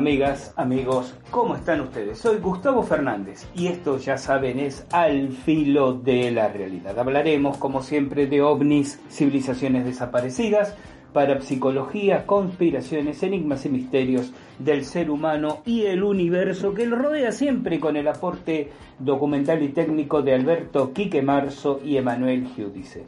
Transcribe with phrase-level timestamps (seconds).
[0.00, 2.16] Amigas, amigos, ¿cómo están ustedes?
[2.16, 6.98] Soy Gustavo Fernández y esto ya saben es Al filo de la realidad.
[6.98, 10.74] Hablaremos como siempre de ovnis, civilizaciones desaparecidas,
[11.12, 17.78] parapsicología, conspiraciones, enigmas y misterios del ser humano y el universo que lo rodea siempre
[17.78, 23.04] con el aporte documental y técnico de Alberto Quique Marzo y Emanuel Giudice,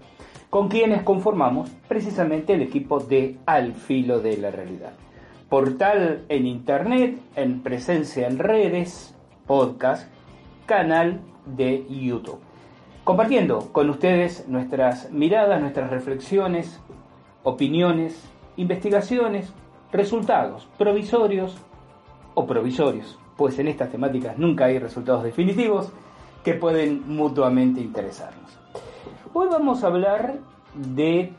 [0.50, 4.92] con quienes conformamos precisamente el equipo de Al filo de la realidad
[5.52, 9.14] portal en internet, en presencia en redes,
[9.46, 10.08] podcast,
[10.64, 12.38] canal de YouTube.
[13.04, 16.80] Compartiendo con ustedes nuestras miradas, nuestras reflexiones,
[17.42, 18.18] opiniones,
[18.56, 19.52] investigaciones,
[19.92, 21.58] resultados provisorios
[22.32, 25.92] o provisorios, pues en estas temáticas nunca hay resultados definitivos
[26.42, 28.58] que pueden mutuamente interesarnos.
[29.34, 30.36] Hoy vamos a hablar
[30.74, 31.34] de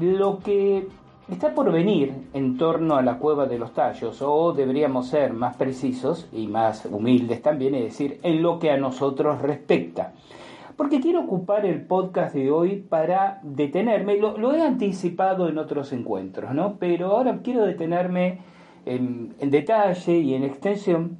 [0.00, 0.88] lo que
[1.30, 5.56] está por venir en torno a la cueva de los tallos, o deberíamos ser más
[5.56, 10.12] precisos y más humildes también, es decir, en lo que a nosotros respecta.
[10.76, 16.52] Porque quiero ocupar el podcast de hoy para detenerme, lo, he anticipado en otros encuentros,
[16.54, 16.76] ¿no?
[16.78, 18.38] Pero ahora quiero detenerme
[18.84, 21.18] en, detalle y en extensión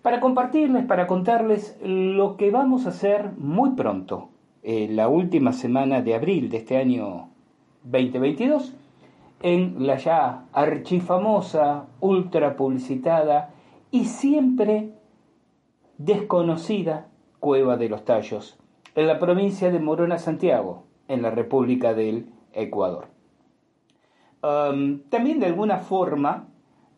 [0.00, 4.30] para compartirles, para contarles lo que vamos a hacer muy pronto,
[4.64, 7.28] en la última semana de abril de este año
[7.84, 8.76] 2022
[9.42, 13.50] en la ya archifamosa, ultra publicitada
[13.90, 14.90] y siempre
[15.98, 17.08] desconocida
[17.40, 18.56] Cueva de los Tallos,
[18.94, 23.08] en la provincia de Morona, Santiago, en la República del Ecuador.
[24.40, 26.48] también de alguna forma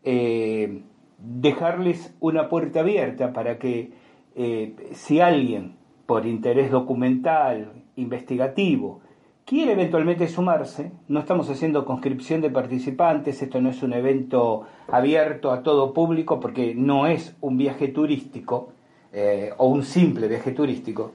[0.03, 0.83] eh,
[1.19, 3.93] dejarles una puerta abierta para que
[4.35, 5.77] eh, si alguien
[6.07, 9.01] por interés documental, investigativo,
[9.45, 15.53] quiere eventualmente sumarse, no estamos haciendo conscripción de participantes, esto no es un evento abierto
[15.53, 18.71] a todo público porque no es un viaje turístico
[19.13, 21.13] eh, o un simple viaje turístico,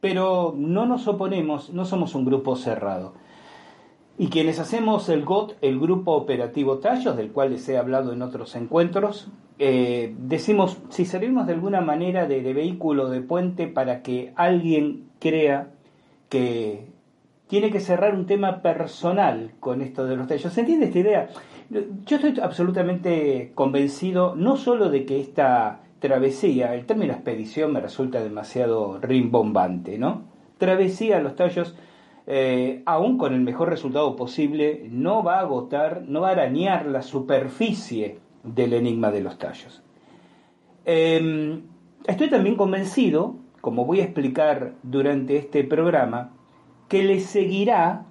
[0.00, 3.14] pero no nos oponemos, no somos un grupo cerrado.
[4.18, 8.22] Y quienes hacemos el GOT, el Grupo Operativo Tallos, del cual les he hablado en
[8.22, 14.32] otros encuentros, eh, decimos, si servimos de alguna manera de vehículo, de puente, para que
[14.34, 15.68] alguien crea
[16.30, 16.95] que
[17.48, 20.52] tiene que cerrar un tema personal con esto de los tallos.
[20.52, 21.28] ¿Se entiende esta idea?
[21.70, 28.22] Yo estoy absolutamente convencido no solo de que esta travesía, el término expedición me resulta
[28.22, 30.24] demasiado rimbombante, ¿no?
[30.58, 31.74] Travesía a los tallos,
[32.26, 36.86] eh, aún con el mejor resultado posible, no va a agotar, no va a arañar
[36.86, 39.82] la superficie del enigma de los tallos.
[40.84, 41.62] Em,
[42.06, 46.35] estoy también convencido, como voy a explicar durante este programa,
[46.88, 48.06] que le seguirá,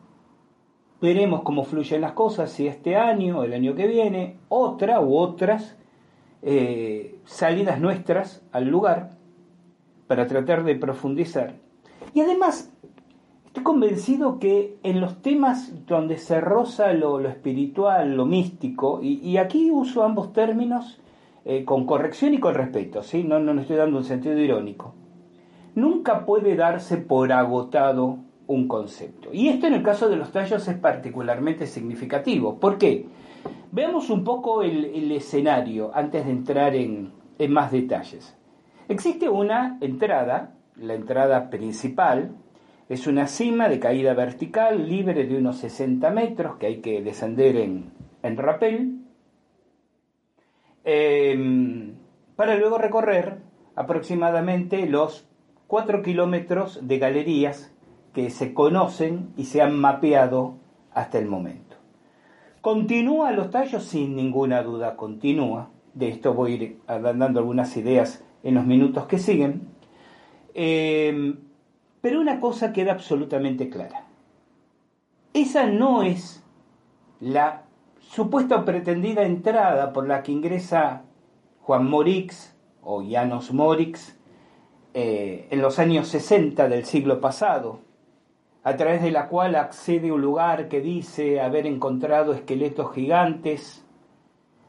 [1.02, 5.18] veremos cómo fluyen las cosas, si este año o el año que viene, otra u
[5.18, 5.78] otras
[6.42, 9.12] eh, salidas nuestras al lugar
[10.08, 11.56] para tratar de profundizar.
[12.14, 12.72] Y además,
[13.48, 19.72] estoy convencido que en los temas donde se roza lo, espiritual, lo místico, y, aquí
[19.72, 21.00] uso ambos términos
[21.46, 23.24] eh, con corrección y con respeto, ¿sí?
[23.24, 24.94] no, no estoy dando un sentido irónico,
[25.76, 29.30] nunca puede darse por agotado un concepto.
[29.34, 32.60] Y esto en el caso de los tallos es particularmente significativo.
[32.60, 33.06] ¿Por qué?
[33.72, 37.12] Veamos un poco el, escenario antes de entrar en,
[37.50, 38.38] más detalles.
[38.88, 42.36] Existe una entrada, la entrada principal,
[42.88, 47.58] es una cima de caída vertical libre de unos 60 metros que hay que descender
[47.58, 47.92] en,
[48.22, 49.00] en rapel,
[50.84, 51.96] em,
[52.36, 53.40] para luego recorrer
[53.76, 55.28] aproximadamente los
[55.68, 57.75] 4 kilómetros de galerías
[58.16, 60.56] que se conocen y se han mapeado
[60.94, 61.76] hasta el momento.
[62.62, 65.70] Continúa los tallos sin ninguna duda, continúa.
[65.94, 69.68] De esto voy a ir dando algunas ideas en los minutos que siguen.
[70.54, 71.36] Em,
[72.00, 74.06] pero una cosa queda absolutamente clara.
[75.34, 76.42] Esa no es
[77.20, 77.64] la
[78.00, 81.02] supuesta pretendida entrada por la que ingresa
[81.64, 84.18] Juan Morix o Janos Morix
[84.94, 87.82] eh, en los años 60 del siglo pasado,
[88.66, 93.86] a través de la cual accede un lugar que dice haber encontrado esqueletos gigantes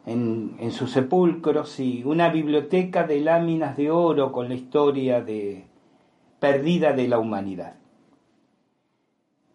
[0.04, 5.64] en, en sus sepulcros y una biblioteca de láminas de oro con la historia de,
[6.38, 7.78] perdida de la humanidad.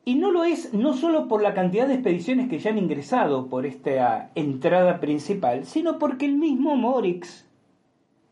[0.06, 3.46] Y no lo es no solo por la cantidad de expediciones que ya han ingresado
[3.46, 7.48] por esta entrada principal, sino porque el mismo Morix,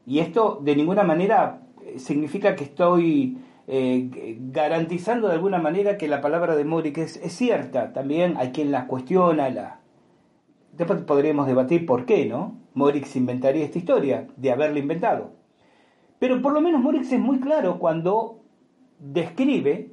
[0.07, 1.61] y esto de ninguna manera
[1.97, 3.37] significa que estoy
[3.71, 7.93] eh, garantizando de alguna manera que la palabra de Morix es, cierta.
[7.93, 9.81] También hay quien la cuestiona, la...
[10.73, 12.57] después podríamos debatir por qué, ¿no?
[12.73, 15.33] Morix inventaría esta historia, de haberla inventado.
[16.17, 18.39] Pero por lo menos Morix es muy claro cuando
[18.97, 19.91] describe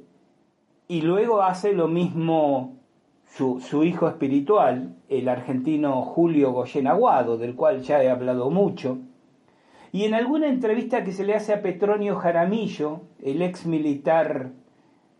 [0.87, 2.79] y luego hace lo mismo
[3.27, 8.97] su, su, hijo espiritual, el argentino Julio Goyen Aguado, del cual ya he hablado mucho,
[9.91, 14.51] y en alguna entrevista que se le hace a Petronio Jaramillo, el ex militar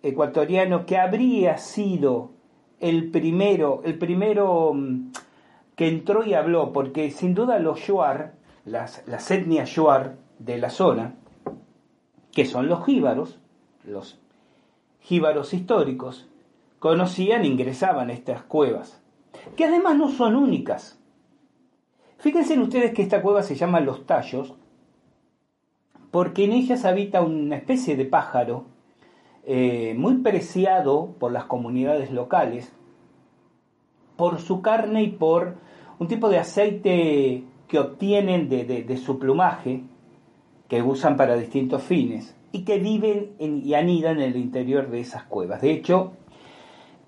[0.04, 2.32] ecuatoriano que habría sido
[2.80, 5.12] el primero, el primero mm,
[5.76, 8.34] que entró y habló, porque sin duda los Shuar,
[8.66, 11.16] las, las etnias Shuar de la zona,
[12.32, 13.40] que son los jíbaros,
[13.84, 14.20] los
[15.00, 16.28] jíbaros históricos,
[16.80, 19.02] conocían ingresaban a estas cuevas,
[19.56, 20.97] que además no son únicas.
[22.20, 24.56] Fíjense ustedes que esta cueva se llama Los Tallos,
[26.10, 28.66] porque en ellas habita una especie de pájaro
[29.46, 32.74] eh, muy preciado por las comunidades locales,
[34.16, 35.56] por su carne y por
[36.00, 39.84] un tipo de aceite que obtienen de, su plumaje,
[40.68, 45.24] que usan para distintos fines, y que viven y anidan en el interior de esas
[45.24, 45.62] cuevas.
[45.62, 46.14] De hecho,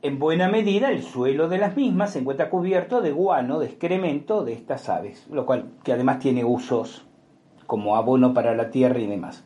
[0.01, 4.43] en buena medida el suelo de las mismas se encuentra cubierto de guano, de excremento
[4.43, 7.05] de estas aves, lo cual que además tiene usos
[7.67, 9.45] como abono para la tierra y demás.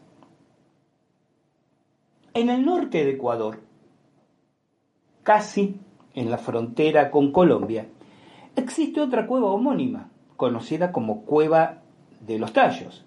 [2.33, 3.61] En el norte de Ecuador,
[5.23, 5.79] casi
[6.13, 7.87] en la frontera con Colombia,
[8.55, 11.81] existe otra cueva homónima, conocida como Cueva
[12.21, 13.05] de los Tallos.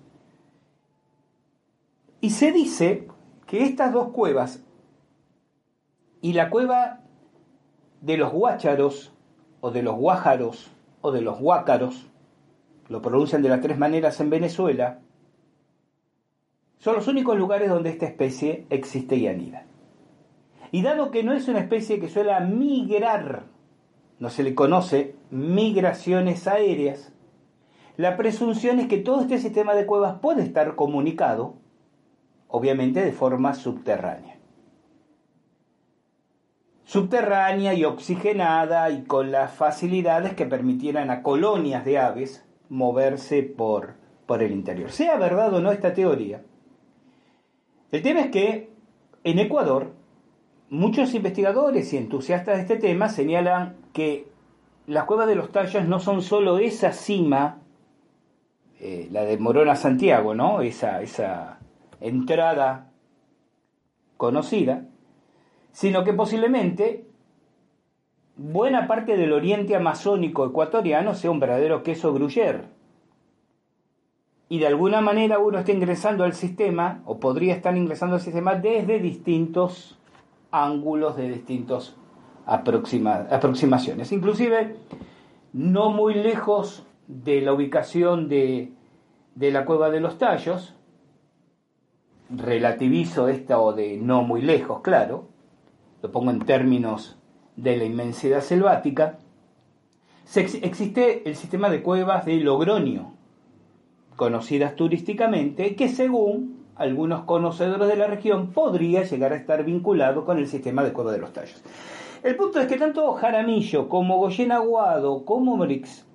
[2.20, 3.06] Y se dice
[3.46, 4.64] que estas dos cuevas
[6.20, 7.05] y la cueva
[8.06, 9.12] de los Guácharos
[9.60, 10.70] o de los Guájaros
[11.00, 12.06] o de los Huácaros,
[12.88, 15.00] lo pronuncian de las tres maneras en Venezuela,
[16.78, 19.66] son los únicos lugares donde esta especie existe y anida.
[20.70, 23.46] Y dado que no es una especie que suele migrar,
[24.20, 27.12] no se le conoce migraciones aéreas,
[27.96, 31.54] la presunción es que todo este sistema de cuevas puede estar comunicado,
[32.46, 34.35] obviamente de forma subterránea.
[36.86, 43.94] Subterránea y oxigenada y con las facilidades que permitieran a colonias de aves moverse por,
[44.26, 44.90] por el interior.
[44.90, 46.42] Sea verdad o no esta teoría,
[47.90, 48.70] el tema es que
[49.24, 49.94] en Ecuador
[50.70, 54.28] muchos investigadores y entusiastas de este tema señalan que
[54.86, 57.62] las cuevas de los tallos no son solo esa cima,
[58.78, 60.60] eh, la de Morona Santiago, ¿no?
[60.60, 61.58] Esa, esa
[62.00, 62.92] entrada
[64.16, 64.84] conocida,
[65.76, 67.04] sino que posiblemente
[68.34, 72.62] buena parte del oriente amazónico ecuatoriano sea un verdadero queso gruyere
[74.48, 78.54] y de alguna manera uno está ingresando al sistema o podría estar ingresando al sistema
[78.54, 79.98] desde distintos
[80.50, 81.94] ángulos, de distintas
[82.46, 84.12] aproximaciones.
[84.12, 84.76] Inclusive
[85.52, 88.72] no muy lejos de la ubicación de,
[89.34, 90.74] de la cueva de los tallos,
[92.30, 95.35] relativizo esta o de no muy lejos, claro,
[96.06, 97.18] lo pongo en términos
[97.56, 99.18] de la inmensidad selvática,
[100.36, 103.14] existe el sistema de cuevas de Logroño,
[104.14, 110.38] conocidas turísticamente, que según algunos conocedores de la región podría llegar a estar vinculado con
[110.38, 111.60] el sistema de Cueva de los Tallos.
[112.22, 116.06] El punto es que tanto Jaramillo como Goyen Aguado como Brix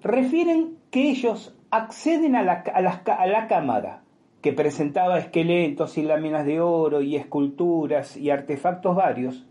[0.00, 4.04] refieren que ellos acceden a la, a, la, cámara
[4.40, 9.46] que presentaba esqueletos y láminas de oro y esculturas y artefactos varios,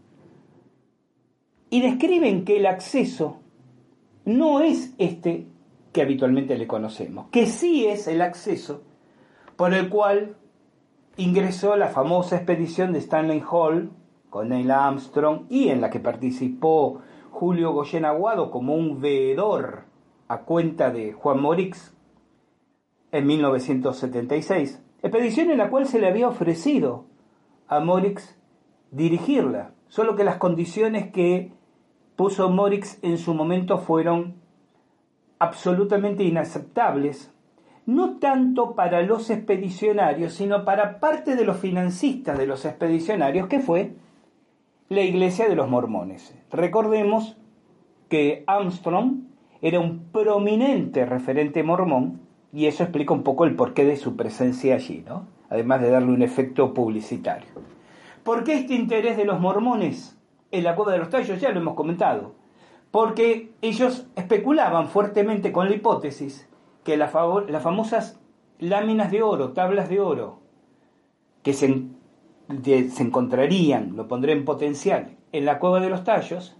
[1.69, 3.37] y describen que el acceso
[4.25, 5.47] no es este
[5.93, 8.83] que habitualmente le conocemos, que sí es el acceso
[9.55, 10.35] por el cual
[11.17, 13.91] ingresó la famosa expedición de Stanley Hall
[14.29, 19.83] con Neil Armstrong y en la que participó Julio Goyen Aguado como un veedor
[20.27, 21.93] a cuenta de Juan Morix
[23.11, 27.05] en 1976, expedición en la cual se le había ofrecido
[27.67, 28.37] a Morix
[28.91, 31.51] dirigirla, solo que las condiciones que
[32.15, 34.35] puso Morix en su momento fueron
[35.39, 37.33] absolutamente inaceptables,
[37.85, 43.59] no tanto para los expedicionarios, sino para parte de los financistas de los expedicionarios, que
[43.59, 43.95] fue
[44.89, 46.35] la iglesia de los mormones.
[46.51, 47.37] Recordemos
[48.09, 49.23] que Armstrong
[49.61, 54.75] era un prominente referente mormón y eso explica un poco el porqué de su presencia
[54.75, 55.27] allí, ¿no?
[55.49, 57.49] Además de darle un efecto publicitario.
[58.23, 60.17] ¿Por qué este interés de los mormones
[60.51, 61.39] en la cueva de los tallos?
[61.39, 62.33] Ya lo hemos comentado.
[62.91, 66.47] Porque ellos especulaban fuertemente con la hipótesis
[66.83, 68.19] que las famosas
[68.57, 70.39] láminas de oro, tablas de oro,
[71.43, 71.85] que se,
[72.63, 76.57] se encontrarían, lo pondré en potencial, en la cueva de los tallos,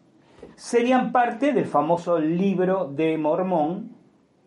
[0.55, 3.91] serían parte del famoso libro de Mormón,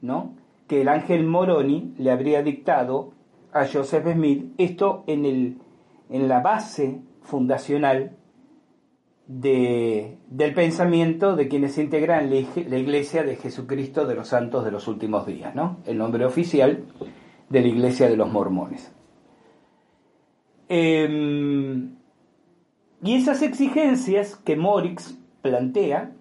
[0.00, 0.34] ¿no?
[0.72, 3.12] Que el ángel Moroni le habría dictado
[3.52, 5.58] a Joseph Smith, esto en, el,
[6.08, 8.16] en la base fundacional
[9.26, 14.88] de, del pensamiento de quienes integran la Iglesia de Jesucristo de los Santos de los
[14.88, 15.76] Últimos Días, ¿no?
[15.84, 16.84] el nombre oficial
[17.50, 18.94] de la Iglesia de los Mormones.
[20.70, 21.96] Em,
[23.02, 26.12] y esas exigencias que Morix plantea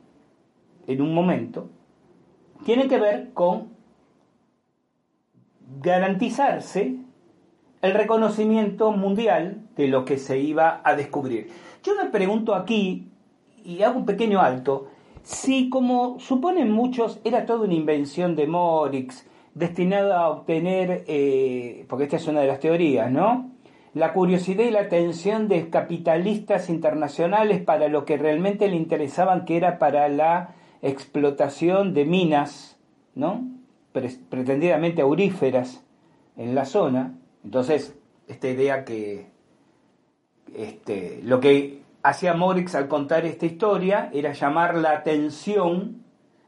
[0.88, 1.70] en un momento
[2.66, 3.71] tiene que ver con
[5.80, 6.96] garantizarse
[7.82, 11.50] el reconocimiento mundial de lo que se iba a descubrir.
[11.84, 13.08] Yo me pregunto aquí,
[13.64, 14.88] y hago un pequeño alto,
[15.24, 22.06] si como suponen muchos era toda una invención de Morix, destinada a obtener, eh, porque
[22.06, 23.52] esta es una de las teorías, ¿no?
[23.94, 29.58] la curiosidad y la atención de capitalistas internacionales para lo que realmente le interesaban, que
[29.58, 32.80] era para la explotación de minas,
[33.16, 33.46] ¿no?
[33.92, 35.84] Pretendidamente auríferas
[36.38, 37.18] en la zona.
[37.44, 39.28] Entonces, esta idea que
[40.56, 46.04] este, lo que hacía Morix al contar esta historia era llamar la atención,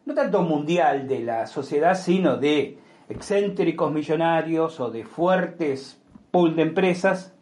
[0.05, 2.77] no tanto mundial de la sociedad, sino de
[3.09, 7.35] excéntricos millonarios o de fuertes pool de empresas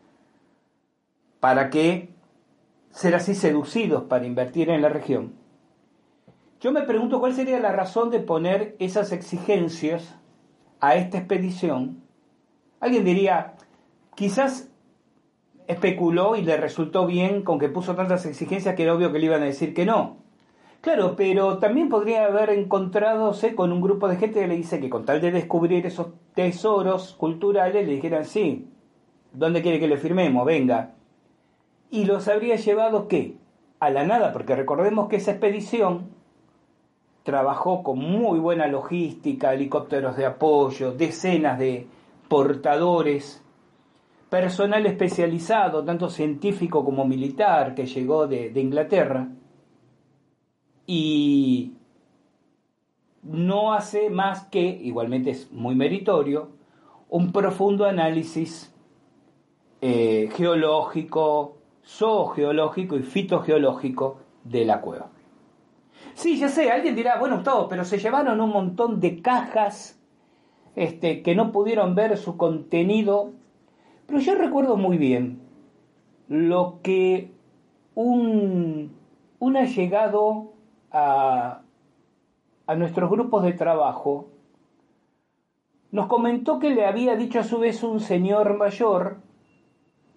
[1.40, 2.14] para que
[2.92, 5.41] ser así seducidos para invertir en la región.
[6.62, 10.16] Yo me pregunto cuál sería la razón de poner esas exigencias
[10.80, 12.04] a esta expedición.
[12.80, 13.56] Alguien diría,
[14.14, 14.72] quizás
[15.68, 19.26] especuló y le resultó bien con que puso tantas exigencias que era obvio que le
[19.26, 20.18] iban a decir que no.
[20.82, 24.90] Claro, pero también podría haber encontradose con un grupo de gente que le dice que
[24.90, 28.68] con tal de descubrir esos tesoros culturales le dijeran sí,
[29.34, 30.46] ¿dónde quiere que le firmemos?
[30.46, 30.94] Venga
[31.90, 33.36] y los habría llevado qué?
[33.80, 36.21] A la nada, porque recordemos que esa expedición
[37.24, 41.88] trabajó con muy buena logística, helicópteros de apoyo, decenas de
[42.28, 43.44] portadores,
[44.30, 49.28] personal especializado, tanto científico como militar, que llegó de, Inglaterra,
[50.88, 51.74] y
[53.24, 56.50] no hace más que, igualmente es muy meritorio,
[57.10, 58.74] un profundo análisis
[59.82, 65.10] eh, geológico, zoogeológico y fitogeológico de la cueva.
[66.14, 70.00] Sí, ya sé, alguien dirá, bueno, Gustavo, pero se llevaron un montón de cajas
[70.76, 73.32] este, que no pudieron ver su contenido.
[74.08, 75.42] Pero yo recuerdo muy bien
[76.28, 77.32] lo que
[77.96, 78.92] un,
[79.40, 80.54] un allegado
[80.92, 81.62] a,
[82.68, 84.28] a nuestros grupos de trabajo
[85.92, 89.18] nos comentó que le había dicho a su vez un señor mayor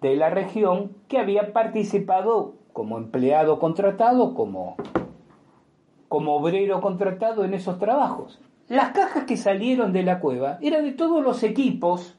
[0.01, 4.77] de la región que había participado como empleado contratado, como,
[6.07, 8.39] como obrero contratado en esos trabajos.
[8.67, 12.15] Las cajas que salieron de la cueva eran de todos los equipos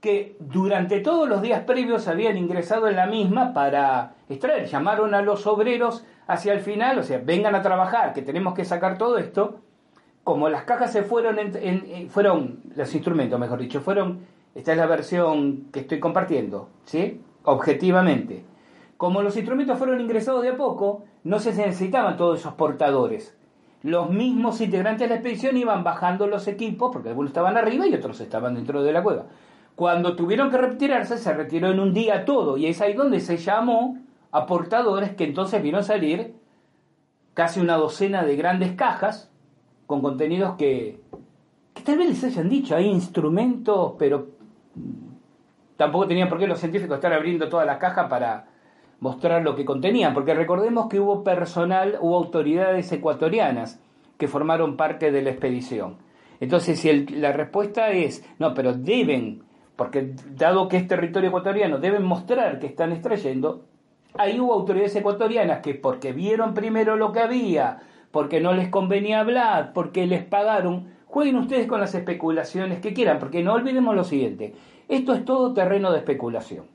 [0.00, 4.66] que durante todos los días previos habían ingresado en la misma para extraer.
[4.66, 8.64] Llamaron a los obreros hacia el final, o sea, vengan a trabajar, que tenemos que
[8.64, 9.60] sacar todo esto.
[10.24, 14.20] Como las cajas se fueron, en, fueron los instrumentos, mejor dicho, fueron
[14.54, 17.20] esta es la versión que estoy compartiendo, ¿sí?
[17.44, 18.44] Objetivamente.
[19.02, 23.36] Como los instrumentos fueron ingresados de a poco, no se necesitaban todos esos portadores.
[23.82, 27.94] Los mismos integrantes de la expedición iban bajando los equipos, porque algunos estaban arriba y
[27.94, 29.24] otros estaban dentro de la cueva.
[29.74, 33.38] Cuando tuvieron que retirarse, se retiró en un día todo, y es ahí donde se
[33.38, 33.98] llamó
[34.30, 36.36] a portadores que entonces vino a salir
[37.34, 39.32] casi una docena de grandes cajas
[39.88, 41.00] con contenidos que,
[41.74, 44.28] que tal vez les hayan dicho, hay instrumentos, pero
[45.76, 48.51] tampoco tenían por qué los científicos estar abriendo toda la caja para
[49.02, 53.82] mostrar lo que contenían, porque recordemos que hubo personal, hubo autoridades ecuatorianas
[54.16, 55.96] que formaron parte de la expedición.
[56.38, 59.42] Entonces, si la respuesta es, no, pero deben,
[59.74, 63.64] porque dado que es territorio ecuatoriano, deben mostrar que están extrayendo,
[64.14, 67.80] ahí hubo autoridades ecuatorianas que porque vieron primero lo que había,
[68.12, 73.18] porque no les convenía hablar, porque les pagaron, jueguen ustedes con las especulaciones que quieran,
[73.18, 74.54] porque no olvidemos lo siguiente,
[74.88, 76.66] esto es todo terreno de especulación.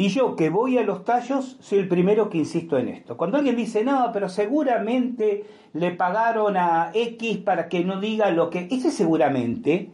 [0.00, 3.16] Y yo que voy a los tallos soy el primero que insisto en esto.
[3.16, 8.48] Cuando alguien dice, no, pero seguramente le pagaron a X para que no diga lo
[8.48, 8.68] que...
[8.70, 9.90] Ese seguramente,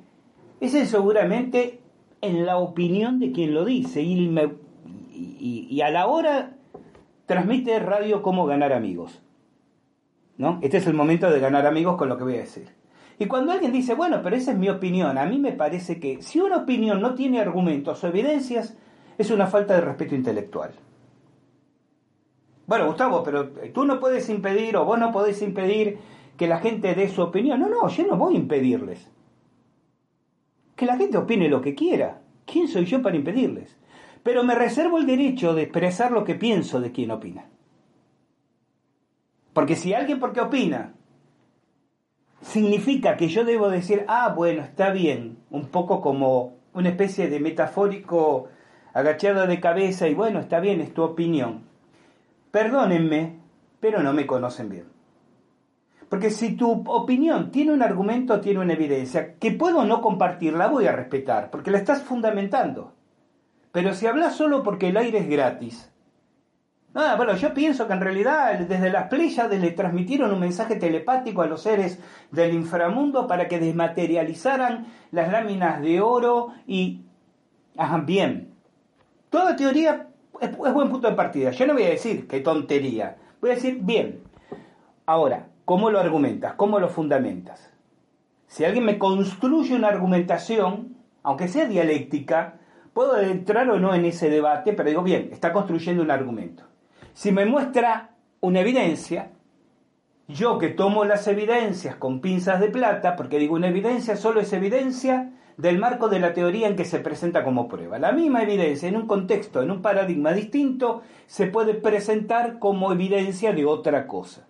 [0.60, 1.80] ese seguramente
[2.20, 4.02] en la opinión de quien lo dice.
[4.02, 4.28] Y,
[5.10, 6.52] y, a la hora
[7.24, 9.22] transmite radio cómo ganar amigos.
[10.36, 10.58] ¿No?
[10.60, 12.68] Este es el momento de ganar amigos con lo que voy a decir.
[13.18, 16.20] Y cuando alguien dice, bueno, pero esa es mi opinión, a mí me parece que
[16.20, 18.76] si una opinión no tiene argumentos o evidencias,
[19.18, 20.72] es una falta de respeto intelectual.
[22.66, 25.98] Bueno, Gustavo, pero tú no puedes impedir o vos no podés impedir
[26.36, 27.60] que la gente dé su opinión.
[27.60, 29.10] No, no, yo no voy a impedirles.
[30.74, 32.22] Que la gente opine lo que quiera.
[32.46, 33.78] ¿Quién soy yo para impedirles?
[34.22, 37.46] Pero me reservo el derecho de expresar lo que pienso de quien opina.
[39.52, 40.94] Porque si alguien porque opina
[42.40, 47.40] significa que yo debo decir, ah, bueno, está bien, un poco como una especie de
[47.40, 48.48] metafórico
[48.94, 51.64] agachado de cabeza y bueno, está bien, es tu opinión.
[52.50, 53.40] Perdónenme,
[53.80, 54.86] pero no me conocen bien.
[56.08, 60.86] Porque si tu opinión tiene un argumento, tiene una evidencia, que puedo no compartirla, voy
[60.86, 62.92] a respetar, porque la estás fundamentando.
[63.72, 65.90] Pero si hablas solo porque el aire es gratis,
[66.96, 71.42] Ah, bueno, yo pienso que en realidad desde las Pléyades le transmitieron un mensaje telepático
[71.42, 71.98] a los seres
[72.30, 77.00] del inframundo para que desmaterializaran las láminas de oro y...
[77.76, 78.53] Ajá, bien,
[79.34, 80.06] Toda teoría
[80.40, 81.50] es, buen punto de partida.
[81.50, 83.16] Yo no voy a decir qué tontería.
[83.40, 84.20] Voy a decir, bien.
[85.06, 86.54] Ahora, ¿cómo lo argumentas?
[86.54, 87.72] ¿Cómo lo fundamentas?
[88.46, 90.94] Si alguien me construye una argumentación,
[91.24, 92.60] aunque sea dialéctica,
[92.92, 96.62] puedo entrar o no en ese debate, pero digo, bien, está construyendo un argumento.
[97.12, 99.32] Si me muestra una evidencia,
[100.28, 104.52] yo que tomo las evidencias con pinzas de plata, porque digo, una evidencia solo es
[104.52, 107.98] evidencia del marco de la teoría en que se presenta como prueba.
[107.98, 113.52] La misma evidencia en un contexto, en un paradigma distinto, se puede presentar como evidencia
[113.52, 114.46] de otra cosa.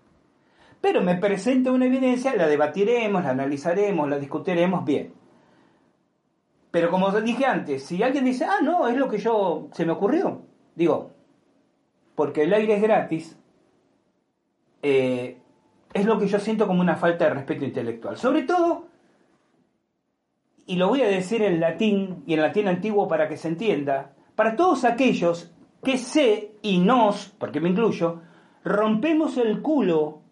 [0.80, 5.12] Pero me presenta una evidencia, la debatiremos, la analizaremos, la discutiremos bien.
[6.70, 9.92] Pero como dije antes, si alguien dice, ah, no, es lo que yo se me
[9.92, 10.42] ocurrió,
[10.74, 11.12] digo,
[12.14, 13.38] porque el aire es gratis,
[14.82, 15.38] eh,
[15.92, 18.16] es lo que yo siento como una falta de respeto intelectual.
[18.16, 18.88] Sobre todo
[20.66, 24.14] y lo voy a decir en latín y en latín antiguo para que se entienda,
[24.34, 28.22] para todos aquellos que sé y nos, porque me incluyo,
[28.64, 30.22] rompemos el culo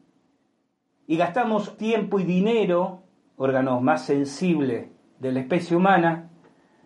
[1.07, 3.03] y gastamos tiempo y dinero,
[3.37, 6.31] órganos más sensibles de la especie humana,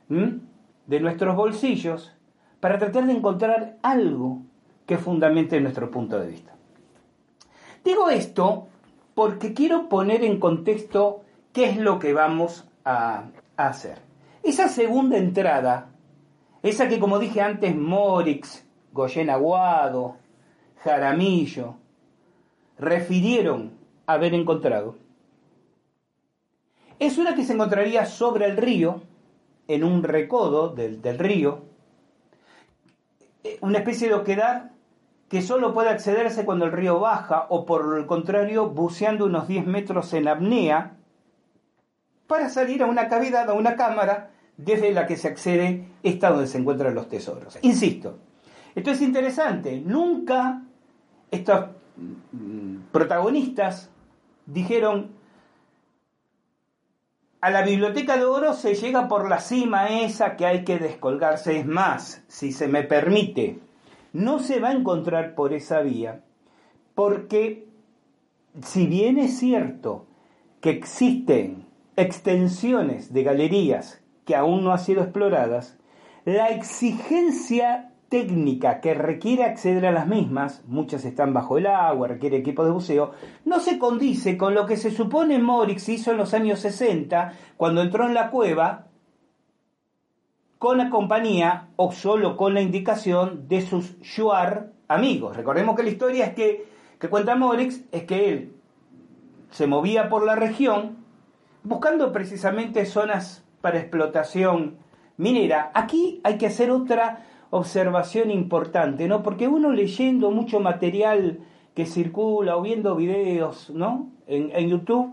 [0.08, 2.12] de nuestros bolsillos,
[2.60, 4.42] para tratar de encontrar algo
[4.86, 6.56] que fundamente nuestro punto de vista.
[7.84, 8.68] Digo esto
[9.14, 13.24] porque quiero poner en contexto qué es lo que vamos a,
[13.56, 13.98] hacer.
[14.42, 15.90] Esa segunda entrada,
[16.62, 20.16] esa que como dije antes, Morix, Goyen Aguado,
[20.84, 21.74] Jaramillo,
[22.78, 23.72] refirieron
[24.06, 24.96] haber encontrado,
[26.98, 29.02] es una que se encontraría sobre el río,
[29.68, 31.64] en un recodo del, del río,
[33.60, 34.70] una especie de oquedad
[35.28, 39.66] que solo puede accederse cuando el río baja o por el contrario buceando unos 10
[39.66, 40.96] metros en apnea
[42.26, 46.46] para salir a una cavidad, a una cámara, desde la que se accede esta donde
[46.46, 47.58] se encuentran los tesoros.
[47.62, 48.18] Insisto,
[48.74, 50.62] esto es interesante, nunca
[51.30, 51.66] estos
[52.32, 53.90] mm, protagonistas
[54.46, 55.10] dijeron
[57.40, 61.58] a la biblioteca de oro se llega por la cima esa que hay que descolgarse.
[61.58, 63.60] Es más, si se me permite,
[64.12, 66.24] no se va a encontrar por esa vía,
[66.94, 67.68] porque
[68.62, 70.06] si bien es cierto
[70.60, 71.65] que existen
[71.96, 75.78] extensiones de galerías que aún no han sido exploradas,
[76.24, 82.36] la exigencia técnica que requiere acceder a las mismas, muchas están bajo el agua, requiere
[82.36, 83.12] equipo de buceo,
[83.44, 87.82] no se condice con lo que se supone Morix hizo en los años 60 cuando
[87.82, 88.86] entró en la cueva
[90.58, 95.36] con la compañía o solo con la indicación de sus yuar amigos.
[95.36, 96.64] Recordemos que la historia es que,
[96.98, 98.52] que cuenta Morix es que él
[99.50, 101.05] se movía por la región
[101.66, 104.76] buscando precisamente zonas para explotación
[105.16, 105.72] minera.
[105.74, 109.22] Aquí hay que hacer otra observación importante, ¿no?
[109.22, 111.40] Porque uno leyendo mucho material
[111.74, 114.10] que circula o viendo videos, ¿no?
[114.28, 115.12] En, YouTube,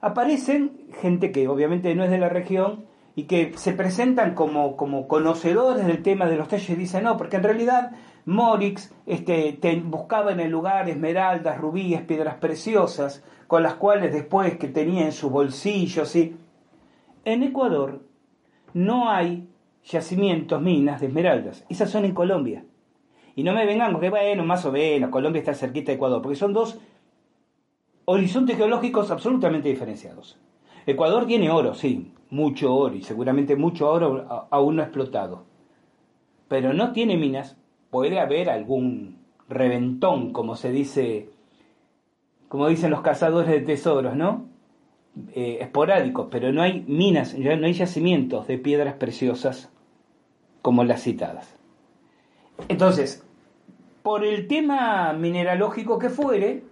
[0.00, 5.08] aparecen gente que obviamente no es de la región y que se presentan como, como
[5.08, 7.92] conocedores del tema de los tallos y dicen no, porque en realidad
[8.26, 14.68] Morix este, buscaba en el lugar esmeraldas, rubíes, piedras preciosas, con las cuales después que
[14.68, 16.14] tenía en sus bolsillos.
[16.16, 16.36] y
[17.24, 18.02] En Ecuador
[18.74, 19.48] no hay
[19.84, 21.64] yacimientos, minas de esmeraldas.
[21.68, 22.64] Esas son en Colombia.
[23.36, 26.36] Y no me vengan porque, bueno, más o menos, Colombia está cerquita de Ecuador, porque
[26.36, 26.80] son dos
[28.06, 30.36] horizontes geológicos absolutamente diferenciados.
[30.84, 35.44] Ecuador tiene oro, sí, mucho oro, y seguramente mucho oro aún no explotado.
[36.48, 37.56] Pero no tiene minas,
[37.96, 39.16] puede haber algún
[39.48, 41.30] reventón, como se dice,
[42.46, 44.44] como dicen los cazadores de tesoros, ¿no?
[45.32, 49.72] Eh, esporádicos, pero no hay minas, no hay yacimientos de piedras preciosas
[50.60, 51.56] como las citadas.
[52.68, 53.26] Entonces,
[54.02, 56.64] por el tema mineralógico que fuere,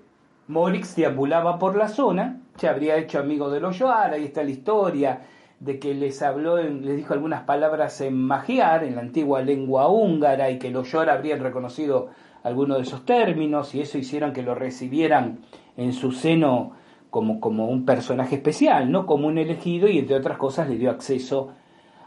[0.46, 4.50] Morix deambulaba por la zona, se habría hecho amigo de los Yoar, ahí está la
[4.50, 5.22] historia
[5.60, 10.50] de que les habló, les dijo algunas palabras en magiar, en la antigua lengua húngara,
[10.50, 12.08] y que los Yoar habrían reconocido
[12.42, 15.38] algunos de esos términos, y eso hicieron que lo recibieran
[15.76, 16.72] en su seno
[17.10, 20.90] como, como un personaje especial, no como un elegido, y entre otras cosas le dio
[20.90, 21.52] acceso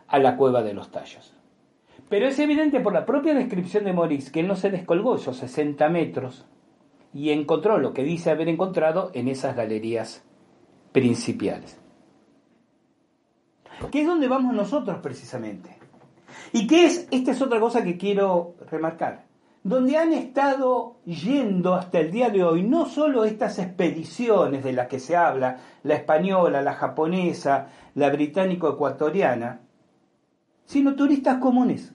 [0.08, 1.34] a la cueva de los tallos.
[2.10, 5.38] Pero es evidente por la propia descripción de Morix que él no se descolgó esos
[5.38, 6.46] 60 metros
[7.14, 10.24] y encontró lo que dice haber encontrado en esas galerías
[10.94, 11.80] principales.
[13.92, 15.78] ¿Qué es donde vamos nosotros precisamente?
[16.52, 17.08] ¿Y qué es?
[17.12, 19.26] Esta es otra cosa que quiero remarcar.
[19.64, 24.88] Donde han estado yendo hasta el día de hoy no solo estas expediciones de las
[24.88, 29.62] que se habla, la española, la japonesa, la británico-ecuatoriana,
[30.66, 31.94] sino turistas comunes.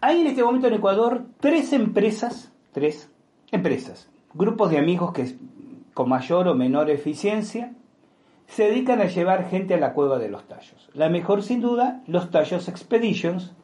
[0.00, 3.10] Hay en este momento en Ecuador tres empresas, tres
[3.50, 5.36] empresas, grupos de amigos que
[5.94, 7.72] con mayor o menor eficiencia
[8.46, 10.88] se dedican a llevar gente a la cueva de los tallos.
[10.94, 13.54] La mejor sin duda, los Tallos Expeditions,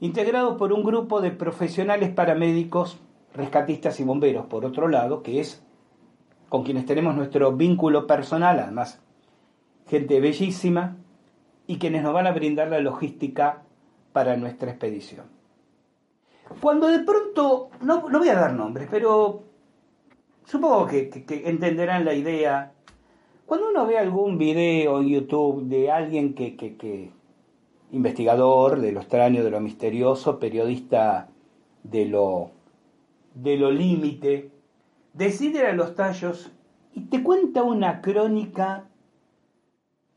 [0.00, 2.98] integrados por un grupo de profesionales paramédicos,
[3.34, 5.64] rescatistas y bomberos, por otro lado, que es
[6.48, 9.00] con quienes tenemos nuestro vínculo personal, además,
[9.86, 10.96] gente bellísima,
[11.66, 13.62] y quienes nos van a brindar la logística
[14.12, 15.26] para nuestra expedición.
[16.60, 19.44] Cuando de pronto, no, voy a dar nombres, pero
[20.44, 21.10] supongo que,
[21.46, 22.72] entenderán la idea.
[23.52, 27.10] Cuando uno ve algún video en YouTube de alguien que, que,
[27.90, 31.28] investigador de lo extraño, de lo misterioso, periodista
[31.82, 32.52] de lo,
[33.34, 34.50] de lo límite,
[35.12, 36.50] decide a los tallos
[36.94, 38.88] y te cuenta una crónica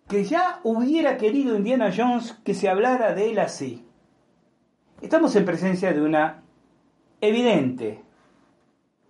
[0.08, 3.86] que ya hubiera querido Indiana Jones que se hablara de él así.
[5.02, 6.42] Estamos en presencia de una
[7.20, 8.02] evidente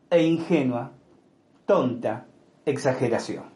[0.10, 0.94] e ingenua,
[1.68, 2.26] tonta
[2.66, 3.55] exageración.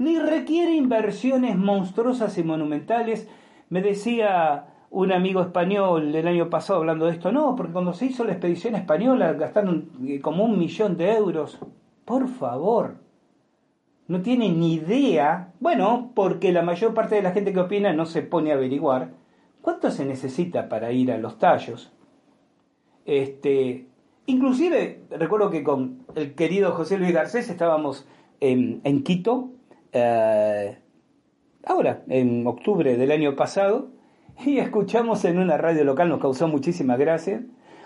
[0.00, 3.28] Ni requiere inversiones monstruosas y monumentales,
[3.68, 8.06] me decía un amigo español el año pasado hablando de esto, no, porque cuando se
[8.06, 11.60] hizo la expedición española gastaron eh, como un millón de euros.
[12.04, 12.96] Por favor,
[14.08, 18.06] no tiene ni idea, bueno, porque la mayor parte de la gente que opina no
[18.06, 19.12] se pone a averiguar,
[19.62, 21.92] ¿Cuánto se necesita para ir a los tallos?
[23.04, 23.86] Este,
[24.26, 28.06] inclusive, recuerdo que con el querido José Luis Garcés estábamos
[28.40, 29.50] en, Quito,
[29.92, 30.78] eh,
[31.64, 33.90] ahora, en octubre del año pasado,
[34.44, 37.42] y escuchamos en una radio local, nos causó muchísima gracia,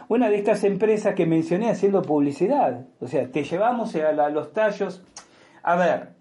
[0.08, 2.86] una de estas empresas que mencioné haciendo publicidad.
[3.00, 5.02] O sea, te llevamos a los tallos.
[5.62, 6.14] A ver,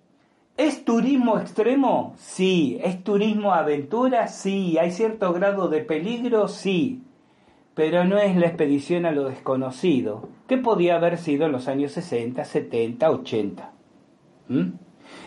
[0.56, 2.13] ¿Es turismo extremo?
[2.17, 2.80] Sí.
[2.84, 4.28] ¿Es turismo aventura?
[4.28, 4.78] Sí.
[4.78, 6.48] ¿Hay cierto grado de peligro?
[6.48, 7.02] Sí.
[7.74, 11.91] Pero no es la expedición a lo desconocido, que podía haber sido en los años
[11.93, 13.72] 60, 70, 80.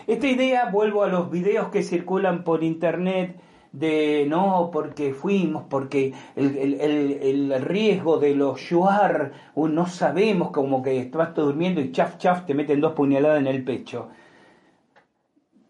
[0.07, 3.39] Esta idea, vuelvo a los videos que circulan por internet,
[3.73, 11.35] de no, porque fuimos, porque el, riesgo de los yuar, no sabemos, como que estás
[11.35, 14.07] durmiendo y chaf, chaf, te meten dos puñaladas en el pecho.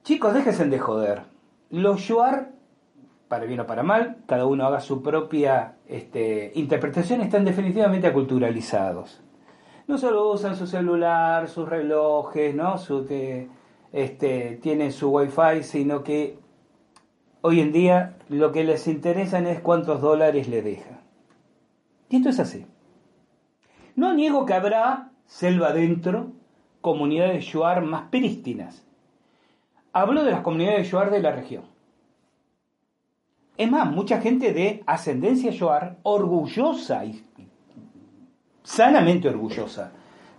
[0.03, 1.23] Chicos, déjense de joder.
[1.69, 2.51] Los Yuar,
[3.27, 9.21] para bien o para mal, cada uno haga su propia este, interpretación, están definitivamente aculturalizados.
[9.85, 12.77] No solo usan su celular, sus relojes, ¿no?
[12.77, 13.49] Su, que,
[13.91, 16.39] este, tienen su wifi, sino que
[17.41, 21.01] hoy en día lo que les interesa es cuántos dólares le deja.
[22.09, 22.65] Y esto es así.
[23.95, 26.31] No niego que habrá, selva adentro,
[26.81, 28.85] comunidades shuar más prístinas.
[29.93, 31.63] Hablo de las comunidades shuar de la región.
[33.57, 37.23] Es más, mucha gente de ascendencia shuar, orgullosa y
[38.61, 39.91] sanamente orgullosa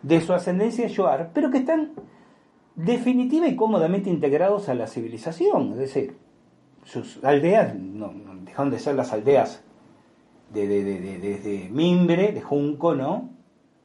[0.03, 1.91] de su ascendencia shuar, pero que están
[2.79, 5.73] definitiva y cómodamente integrados a la civilización.
[5.73, 6.17] Es decir,
[6.85, 8.13] sus aldeas no,
[8.45, 9.63] dejaron de ser las aldeas
[10.53, 13.31] de, de, mimbre, de junco, ¿no?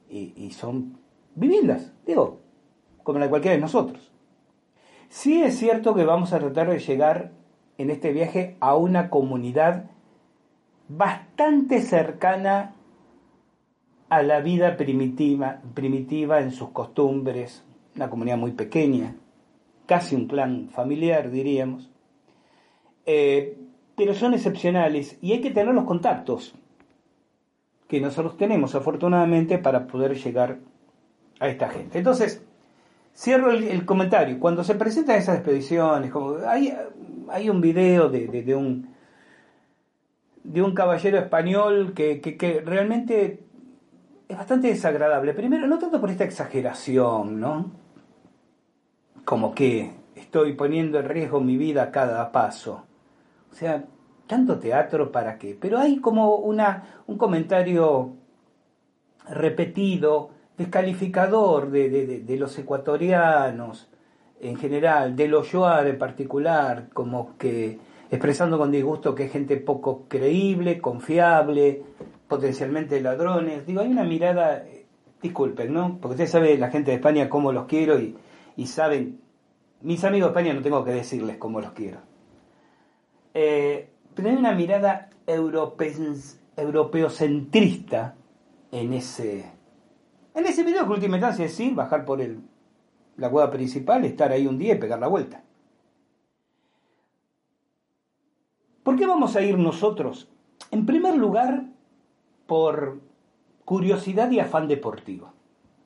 [0.08, 0.98] Y, son
[1.34, 2.38] viviendas, digo,
[3.02, 4.12] como la de cualquiera de nosotros.
[5.08, 7.32] Sí es cierto que vamos a tratar de llegar
[7.78, 9.90] en este viaje a una comunidad
[10.88, 12.76] bastante cercana
[14.08, 17.64] a la vida primitiva, primitiva en sus costumbres,
[17.96, 19.14] una comunidad muy pequeña,
[19.86, 21.90] casi un clan familiar, diríamos,
[23.06, 23.58] eh,
[23.96, 26.54] pero son excepcionales y hay que tener los contactos
[27.88, 30.58] que nosotros tenemos, afortunadamente, para poder llegar
[31.38, 31.98] a esta gente.
[31.98, 32.44] Entonces,
[33.14, 34.40] cierro el, comentario.
[34.40, 36.74] Cuando se presentan esas expediciones, como hay,
[37.28, 38.88] hay un video de, un
[40.42, 43.44] de un caballero español que, que realmente
[44.28, 45.34] es bastante desagradable.
[45.34, 47.83] Primero, no tanto por esta exageración, ¿no?
[49.24, 52.84] Como que estoy poniendo en riesgo mi vida a cada paso.
[53.50, 53.84] O sea,
[54.26, 55.56] tanto teatro para qué.
[55.58, 58.14] Pero hay como una, un comentario
[59.28, 63.88] repetido, descalificador de, los ecuatorianos
[64.40, 67.78] en general, de los en particular, como que
[68.10, 71.82] expresando con disgusto que es gente poco creíble, confiable,
[72.28, 73.66] potencialmente ladrones.
[73.66, 74.86] Digo, hay una mirada, eh,
[75.22, 75.98] disculpen, ¿no?
[76.00, 78.16] Porque usted sabe la gente de España cómo los quiero y,
[78.56, 79.20] y saben,
[79.80, 81.98] mis amigos de España no tengo que decirles cómo los quiero.
[83.34, 88.14] Eh, pero hay una mirada europeocentrista
[88.70, 89.50] en ese,
[90.34, 92.42] en ese video que última instancia es ir, bajar por el,
[93.16, 95.42] la cueva principal, estar ahí un día y pegar la vuelta.
[98.82, 100.30] ¿Por qué vamos a ir nosotros?
[100.70, 101.64] En primer lugar,
[102.46, 103.00] por
[103.64, 105.32] curiosidad y afán deportivo.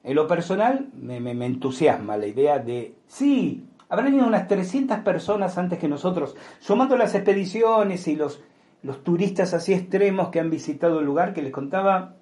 [0.08, 5.78] En lo personal, me, entusiasma la idea de, sí, habrán ido unas 300 personas antes
[5.78, 8.42] que nosotros, sumando las expediciones y los,
[8.82, 12.14] los turistas así extremos que han visitado el lugar que les contaba.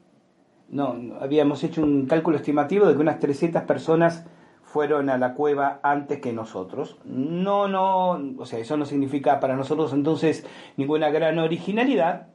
[0.68, 4.26] No, habíamos hecho un cálculo estimativo de que unas 300 personas
[4.64, 6.98] fueron a la cueva antes que nosotros.
[7.04, 10.44] No, no, o sea, eso no significa para nosotros entonces
[10.76, 12.30] ninguna gran originalidad,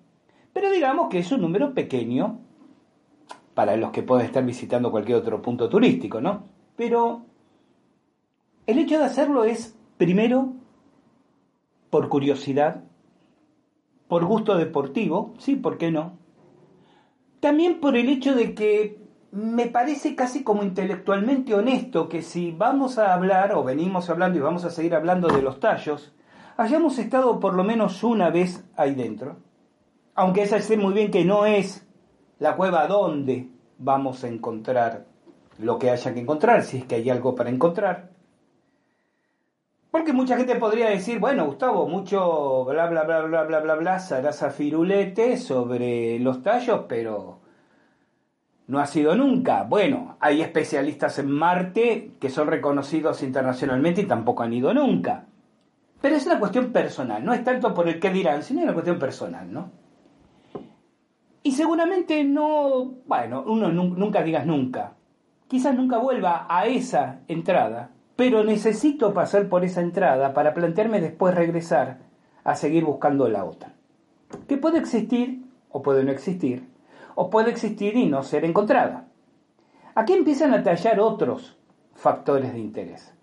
[0.53, 2.39] pero digamos que es un número pequeño
[3.61, 6.47] para los que pueden estar visitando cualquier otro punto turístico, ¿no?
[6.75, 7.27] Pero
[8.65, 10.53] el hecho de hacerlo es, primero,
[11.91, 12.83] por curiosidad,
[14.07, 16.17] por gusto deportivo, sí, ¿por qué no?
[17.39, 18.97] También por el hecho de que
[19.31, 24.41] me parece casi como intelectualmente honesto que si vamos a hablar, o venimos hablando y
[24.41, 26.15] vamos a seguir hablando de los tallos,
[26.57, 29.37] hayamos estado por lo menos una vez ahí dentro.
[30.15, 31.87] Aunque esa sé muy bien que no es
[32.41, 35.05] la cueva donde vamos a encontrar
[35.59, 38.09] lo que haya que encontrar, si es que hay algo para encontrar.
[39.91, 43.99] Porque mucha gente podría decir, bueno, Gustavo, mucho bla bla bla bla bla bla bla,
[44.49, 47.41] firulete sobre los tallos, pero
[48.65, 49.61] no ha sido nunca.
[49.61, 55.27] Bueno, hay especialistas en Marte que son reconocidos internacionalmente y tampoco han ido nunca.
[56.01, 58.97] Pero es una cuestión personal, no es tanto por el qué dirán, sino una cuestión
[58.97, 59.80] personal, ¿no?
[61.43, 64.93] Y seguramente no, bueno, uno nunca digas nunca.
[65.47, 71.33] Quizás nunca vuelva a esa entrada, pero necesito pasar por esa entrada para plantearme después
[71.33, 71.99] regresar
[72.43, 73.73] a seguir buscando la otra.
[74.47, 76.69] Que puede existir o puede no existir,
[77.15, 79.07] o puede existir y no ser encontrada.
[79.95, 81.57] Aquí empiezan a tallar otros
[81.93, 83.13] factores de interés.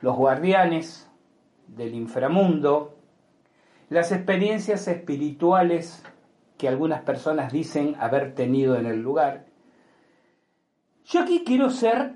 [0.00, 1.10] Los guardianes
[1.66, 2.96] del inframundo,
[3.88, 6.04] las experiencias espirituales
[6.56, 9.46] que algunas personas dicen haber tenido en el lugar.
[11.04, 12.14] Yo aquí quiero ser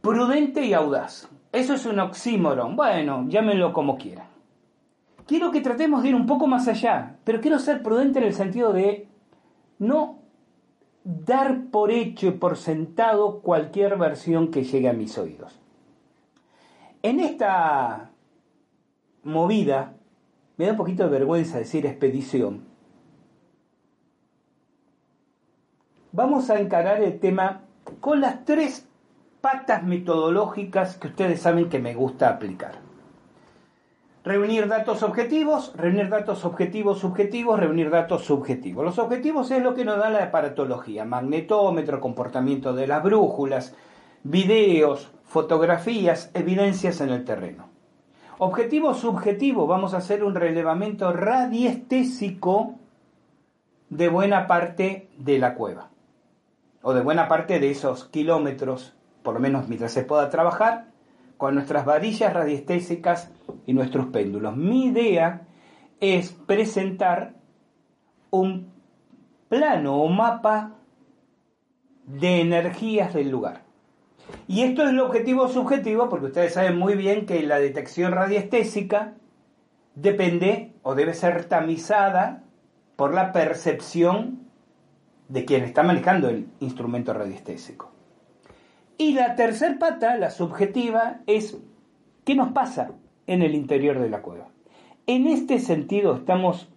[0.00, 1.28] prudente y audaz.
[1.52, 2.76] Eso es un oxímoron.
[2.76, 4.28] Bueno, llámenlo como quieran.
[5.26, 8.34] Quiero que tratemos de ir un poco más allá, pero quiero ser prudente en el
[8.34, 9.08] sentido de
[9.78, 10.20] no
[11.02, 15.60] dar por hecho y por sentado cualquier versión que llegue a mis oídos.
[17.02, 18.10] En esta
[19.22, 19.94] movida,
[20.56, 22.65] me da un poquito de vergüenza decir expedición,
[26.16, 27.60] vamos a encarar el tema
[28.00, 28.88] con las tres
[29.42, 32.80] patas metodológicas que ustedes saben que me gusta aplicar.
[34.24, 38.84] Reunir datos objetivos, reunir datos objetivos subjetivos, reunir datos subjetivos.
[38.84, 43.76] Los objetivos es lo que nos da la aparatología, magnetómetro, comportamiento de las brújulas,
[44.24, 47.68] videos, fotografías, evidencias en el terreno.
[48.38, 52.74] Objetivo subjetivo, vamos a hacer un relevamiento radiestésico
[53.90, 55.90] de buena parte de la cueva,
[56.88, 58.94] o de buena parte de esos kilómetros,
[59.24, 60.86] por lo menos mientras se pueda trabajar,
[61.36, 63.28] con nuestras varillas radiestésicas
[63.66, 64.56] y nuestros péndulos.
[64.56, 65.48] Mi idea
[65.98, 67.34] es presentar
[68.30, 68.72] un
[69.48, 70.74] plano o mapa
[72.04, 73.64] de energías del lugar.
[74.46, 79.14] Y esto es el objetivo subjetivo porque ustedes saben muy bien que la detección radiestésica
[79.96, 82.44] depende o debe ser tamizada
[82.94, 84.45] por la percepción
[85.28, 87.90] de quien está manejando el instrumento radiestésico.
[88.98, 91.58] Y la tercer pata, la subjetiva, es
[92.24, 92.92] qué nos pasa
[93.26, 94.48] en el interior de la cueva.
[95.06, 96.68] En este sentido estamos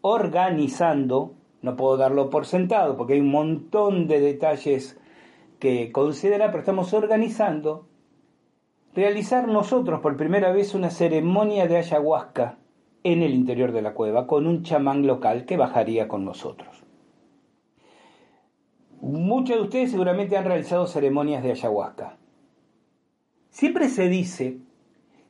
[0.00, 4.98] organizando, no puedo darlo por sentado porque hay un montón de detalles
[5.58, 7.88] que considera, pero estamos organizando
[8.94, 12.58] realizar nosotros por primera vez una ceremonia de ayahuasca
[13.04, 16.87] en el interior de la cueva con un chamán local que bajaría con nosotros.
[19.00, 22.16] Muchos de ustedes seguramente han realizado ceremonias de ayahuasca.
[23.50, 24.58] Siempre se dice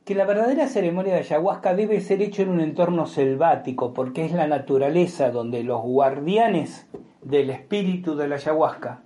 [0.05, 4.31] que la verdadera ceremonia de ayahuasca debe ser hecha en un entorno selvático, porque es
[4.31, 6.87] la naturaleza donde los guardianes
[7.21, 9.03] del espíritu de la ayahuasca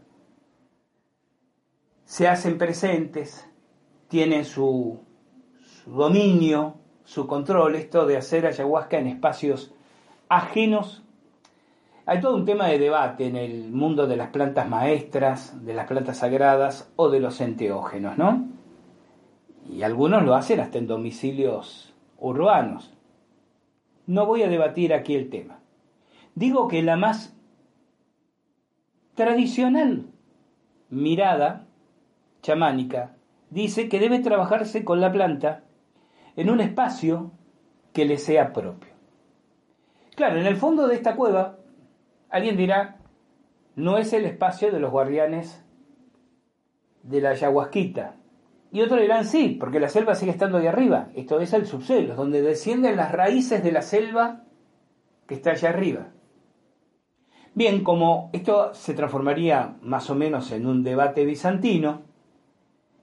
[2.06, 3.50] se hacen presentes,
[4.08, 5.00] tienen su,
[5.62, 9.74] su dominio, su control, esto de hacer ayahuasca en espacios
[10.30, 11.03] ajenos.
[12.06, 15.88] Hay todo un tema de debate en el mundo de las plantas maestras, de las
[15.88, 18.46] plantas sagradas o de los enteógenos, ¿no?
[19.70, 22.94] Y algunos lo hacen hasta en domicilios urbanos.
[24.06, 25.60] No voy a debatir aquí el tema.
[26.36, 27.34] Digo que la más
[29.16, 30.08] tradicional
[30.90, 31.68] mirada
[32.42, 33.16] chamánica
[33.50, 35.64] dice que debe trabajarse con la planta
[36.36, 37.32] en un espacio
[37.94, 38.92] que le sea propio.
[40.16, 41.58] Claro, en el fondo de esta cueva,
[42.34, 42.98] alguien dirá,
[43.76, 45.64] no es el espacio de los guardianes
[47.04, 48.16] de la ayahuasquita.
[48.72, 51.10] Y otros dirán, sí, porque la selva sigue estando ahí arriba.
[51.16, 54.46] Esto es el subsuelo, donde descienden las raíces de la selva
[55.28, 56.08] que está allá arriba.
[57.54, 62.02] Bien, como esto se transformaría más o menos en un debate bizantino,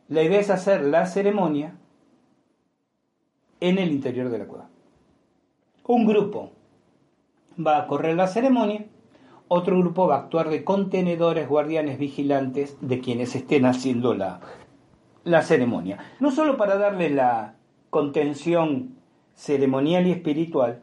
[0.09, 1.79] la idea es hacer la ceremonia
[3.61, 4.69] en el interior de la cueva.
[5.87, 6.51] Un grupo
[7.65, 8.87] va a correr la ceremonia,
[9.53, 14.39] otro grupo va a actuar de contenedores, guardianes, vigilantes de quienes estén haciendo la,
[15.25, 15.99] la ceremonia.
[16.21, 17.57] No solo para darle la
[17.91, 18.95] contención
[19.35, 20.83] ceremonial y espiritual,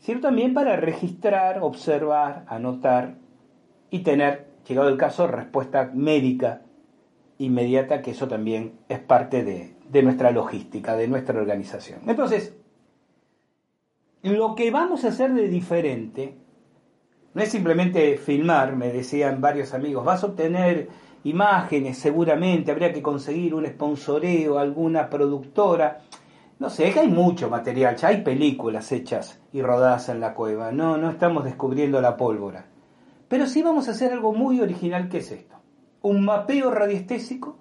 [0.00, 3.18] sino también para registrar, observar, anotar
[3.88, 6.62] y tener, llegado el caso, respuesta médica
[7.38, 12.00] inmediata, que eso también es parte de, de nuestra logística, de nuestra organización.
[12.08, 12.56] Entonces,
[14.22, 16.42] lo que vamos a hacer de diferente
[17.34, 20.88] no es simplemente filmar, me decían varios amigos, vas a obtener
[21.24, 26.00] imágenes seguramente, habría que conseguir un sponsoreo, alguna productora.
[26.58, 30.34] No sé, es que hay mucho material, ya hay películas hechas y rodadas en la
[30.34, 32.66] cueva, no, no estamos descubriendo la pólvora.
[33.28, 35.56] Pero sí vamos a hacer algo muy original que es esto,
[36.02, 37.56] un mapeo radiestésico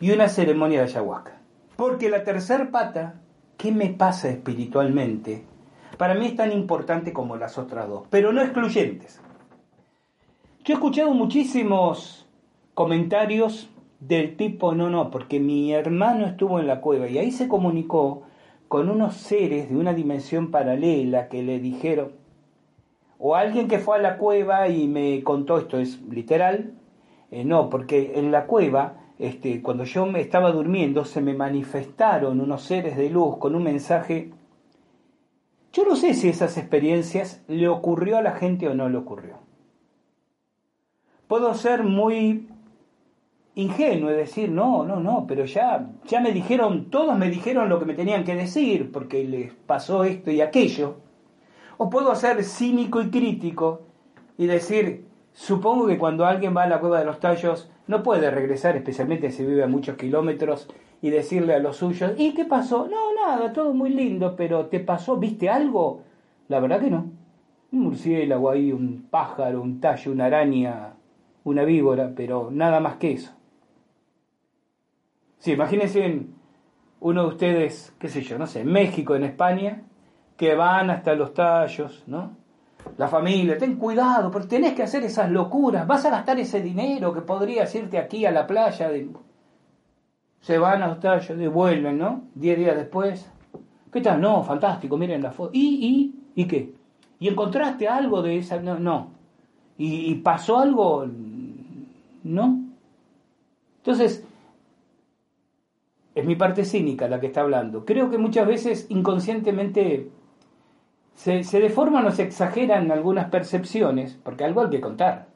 [0.00, 1.40] y una ceremonia de ayahuasca.
[1.76, 3.22] Porque la tercer pata,
[3.56, 5.46] ¿qué me pasa espiritualmente?
[6.02, 9.20] Para mí es tan importante como las otras dos, pero no excluyentes.
[10.64, 12.26] Yo he escuchado muchísimos
[12.74, 17.46] comentarios del tipo, no, no, porque mi hermano estuvo en la cueva y ahí se
[17.46, 18.24] comunicó
[18.66, 22.10] con unos seres de una dimensión paralela que le dijeron,
[23.20, 26.72] o alguien que fue a la cueva y me contó, esto es literal,
[27.30, 32.40] eh, no, porque en la cueva este, cuando yo me estaba durmiendo, se me manifestaron
[32.40, 34.32] unos seres de luz con un mensaje.
[35.72, 39.38] Yo no sé si esas experiencias le ocurrió a la gente o no le ocurrió.
[41.28, 42.46] Puedo ser muy
[43.54, 47.78] ingenuo y decir, no, no, no, pero ya, ya me dijeron, todos me dijeron lo
[47.78, 50.96] que me tenían que decir, porque les pasó esto y aquello.
[51.78, 53.82] O puedo ser cínico y crítico
[54.36, 58.30] y decir, supongo que cuando alguien va a la cueva de los tallos no puede
[58.30, 60.68] regresar, especialmente si vive a muchos kilómetros,
[61.02, 62.88] y decirle a los suyos, ¿y qué pasó?
[62.88, 65.16] No, nada, todo muy lindo, pero ¿te pasó?
[65.16, 66.04] ¿Viste algo?
[66.48, 67.10] La verdad que no.
[67.72, 70.94] Un murciélago ahí, un pájaro, un tallo, una araña,
[71.42, 73.32] una víbora, pero nada más que eso.
[75.38, 76.26] Sí, imagínense
[77.00, 79.82] uno de ustedes, qué sé yo, no sé, en México, en España,
[80.36, 82.36] que van hasta los tallos, ¿no?
[82.96, 87.12] La familia, ten cuidado, porque tenés que hacer esas locuras, vas a gastar ese dinero
[87.12, 88.88] que podrías irte aquí a la playa.
[88.88, 89.08] De...
[90.42, 92.24] Se van a tallos, devuelven, ¿no?
[92.34, 93.30] Diez días después.
[93.92, 94.20] ¿Qué tal?
[94.20, 95.50] No, fantástico, miren la foto.
[95.54, 96.74] ¿Y, y, y qué?
[97.20, 98.60] ¿Y encontraste algo de esa?
[98.60, 98.78] No.
[98.78, 99.10] no.
[99.78, 101.06] ¿Y, ¿Y pasó algo?
[102.24, 102.60] No.
[103.78, 104.26] Entonces,
[106.14, 107.84] es mi parte cínica la que está hablando.
[107.84, 110.10] Creo que muchas veces inconscientemente
[111.14, 115.28] se, se deforman o se exageran algunas percepciones, porque algo hay que contar.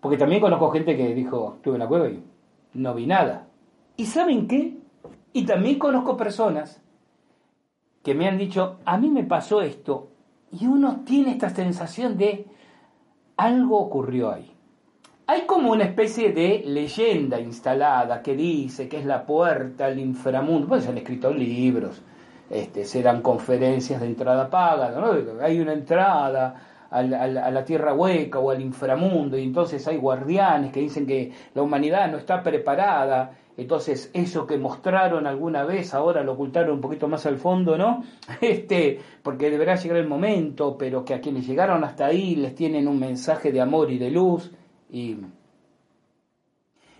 [0.00, 2.22] Porque también conozco gente que dijo, estuve en la cueva y
[2.74, 3.48] no vi nada.
[3.96, 4.76] ¿Y saben qué?
[5.32, 6.82] Y también conozco personas
[8.02, 10.10] que me han dicho, a mí me pasó esto,
[10.52, 12.46] y uno tiene esta sensación de
[13.36, 14.50] algo ocurrió ahí.
[15.26, 20.68] Hay como una especie de leyenda instalada que dice que es la puerta al inframundo.
[20.68, 22.02] Pues se han escrito libros,
[22.50, 25.42] este, se dan conferencias de entrada paga, ¿no?
[25.42, 30.80] hay una entrada a la, tierra hueca o al inframundo y entonces hay guardianes que
[30.80, 36.32] dicen que la humanidad no está preparada, entonces eso que mostraron alguna vez ahora lo
[36.32, 38.04] ocultaron un poquito más al fondo, ¿no?
[38.40, 42.88] Este, porque deberá llegar el momento, pero que a quienes llegaron hasta ahí les tienen
[42.88, 44.52] un mensaje de amor y de luz
[44.90, 45.16] y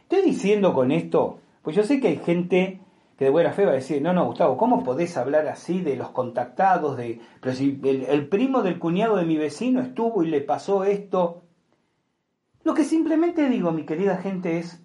[0.03, 2.81] estoy diciendo con esto, pues yo sé que hay gente
[3.17, 5.97] que de buena fe va a decir, no, no, Gustavo, ¿cómo podés hablar así de
[5.97, 6.97] los contactados?
[6.97, 11.45] De, pero si el, primo del cuñado de mi vecino estuvo y le pasó esto.
[12.65, 14.85] Lo que simplemente digo, mi querida gente, es,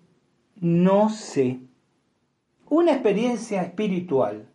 [0.56, 1.62] no sé.
[2.70, 4.50] Una experiencia espiritual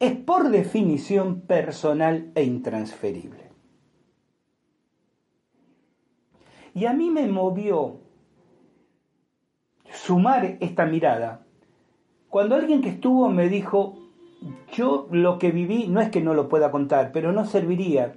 [0.00, 3.50] es por definición personal e intransferible.
[6.74, 8.00] Y a mí me movió
[9.90, 11.43] sumar esta mirada
[12.34, 13.96] cuando alguien que estuvo me dijo,
[14.72, 18.16] yo lo que viví no es que no lo pueda contar, pero no serviría.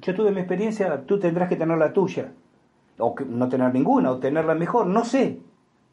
[0.00, 2.32] Yo tuve mi experiencia, tú tendrás que tener la tuya.
[2.96, 5.40] O no tener ninguna, o tenerla mejor, no sé.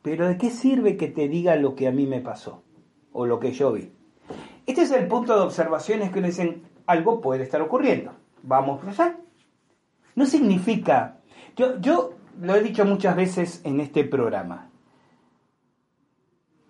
[0.01, 2.63] Pero ¿de qué sirve que te diga lo que a mí me pasó?
[3.11, 3.91] O lo que yo vi.
[4.65, 8.13] Este es el punto de observaciones que dicen, algo puede estar ocurriendo.
[8.41, 9.17] Vamos a allá.
[10.15, 11.17] No significa
[11.57, 14.69] yo, yo lo he dicho muchas veces en este programa.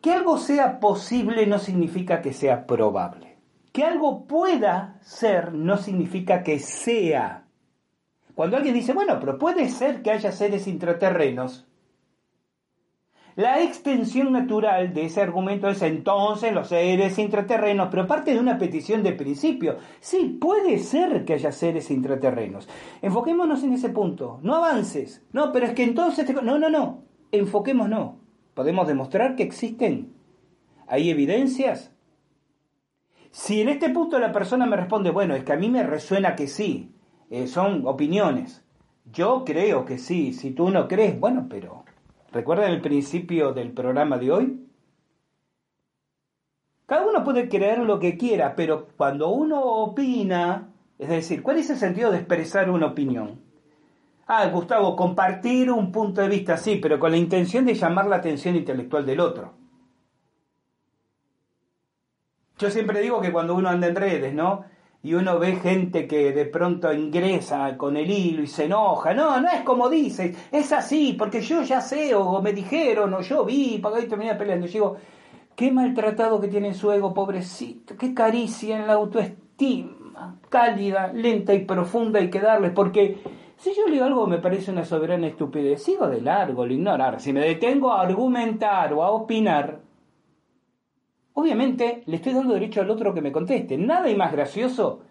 [0.06, 3.40] Que algo sea posible no significa que sea probable.
[3.72, 7.48] Que algo pueda ser no significa que sea.
[8.36, 11.66] Cuando alguien dice, bueno, pero puede ser que haya seres intraterrenos,
[13.36, 18.60] la extensión natural de ese argumento es entonces los seres intraterrenos, pero parte de una
[18.60, 19.80] petición de principio.
[20.02, 22.70] Sí, puede ser que haya seres intraterrenos.
[23.02, 24.38] Enfoquémonos en ese punto.
[24.44, 25.26] No avances.
[25.34, 26.32] No, pero es que entonces...
[26.44, 27.06] No, no, no.
[27.32, 28.24] Enfoquémonos.
[28.56, 30.16] ¿Podemos demostrar que existen?
[30.88, 31.92] ¿Hay evidencias?
[33.30, 36.36] Si en este punto la persona me responde, bueno, es que a mí me resuena
[36.36, 36.96] que sí,
[37.30, 38.66] eh, son opiniones.
[39.12, 41.86] Yo creo que sí, si tú no crees, bueno, pero
[42.36, 44.68] ¿Recuerdan el principio del programa de hoy?
[46.86, 51.70] Cada uno puede creer lo que quiera, pero cuando uno opina, es decir, ¿cuál es
[51.70, 53.40] el sentido de expresar una opinión?
[54.28, 58.18] Ah, Gustavo, compartir un punto de vista, sí, pero con la intención de llamar la
[58.18, 59.54] atención intelectual del otro.
[62.58, 64.66] Yo siempre digo que cuando uno anda en redes, ¿no?
[65.06, 69.14] y uno ve gente que de pronto ingresa con el hilo y se enoja.
[69.14, 73.22] No, no es como dices, es así, porque yo ya sé, o me dijeron, o
[73.22, 74.66] yo vi, para ahí terminé peleando.
[74.66, 74.98] Yo digo,
[75.56, 81.66] qué maltratado que tiene su ego, pobrecito, qué caricia en la autoestima, cálida, lenta y
[81.66, 83.20] profunda hay que darles, porque
[83.58, 87.20] si yo le digo algo me parece una soberana estupidez, sigo de largo, lo ignorar.
[87.20, 89.80] Si me detengo a argumentar o a opinar,
[91.34, 93.78] obviamente le estoy dando derecho al otro que me conteste.
[93.78, 95.02] Nada hay más gracioso.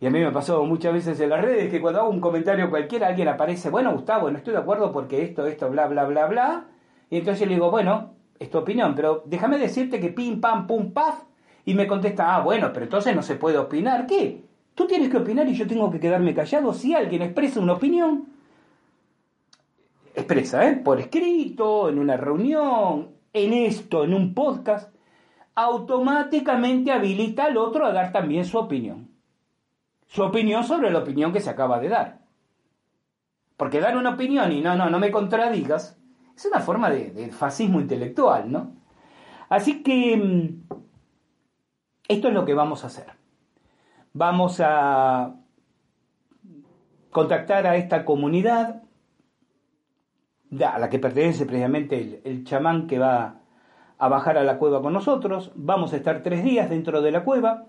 [0.00, 2.68] Y a mí me pasó muchas veces en las redes que cuando hago un comentario
[2.68, 6.26] cualquiera, alguien aparece, bueno, Gustavo, no estoy de acuerdo porque esto, esto, bla, bla, bla,
[6.26, 6.66] bla.
[7.10, 10.66] Y entonces yo le digo, bueno, es tu opinión, pero déjame decirte que pim, pam,
[10.66, 11.22] pum, paf.
[11.64, 14.06] Y me contesta, ah, bueno, pero entonces no se puede opinar.
[14.06, 14.44] ¿Qué?
[14.74, 16.72] Tú tienes que opinar y yo tengo que quedarme callado.
[16.72, 18.28] Si alguien expresa una opinión,
[20.14, 20.76] expresa, ¿eh?
[20.76, 24.94] Por escrito, en una reunión, en esto, en un podcast,
[25.54, 29.08] automáticamente habilita al otro a dar también su opinión.
[30.06, 32.20] Su opinión sobre la opinión que se acaba de dar.
[33.56, 35.96] Porque dar una opinión y no, no, no me contradigas,
[36.36, 38.72] es una forma de, fascismo intelectual, ¿no?
[39.48, 40.74] Así que mm,
[42.08, 43.06] esto es lo que vamos a hacer.
[44.14, 45.34] Vamos a
[47.10, 48.84] contactar a esta comunidad
[50.62, 53.40] a la que pertenece precisamente el chamán que va
[53.98, 57.24] a bajar a la cueva con nosotros, vamos a estar tres días dentro de la
[57.24, 57.66] cueva,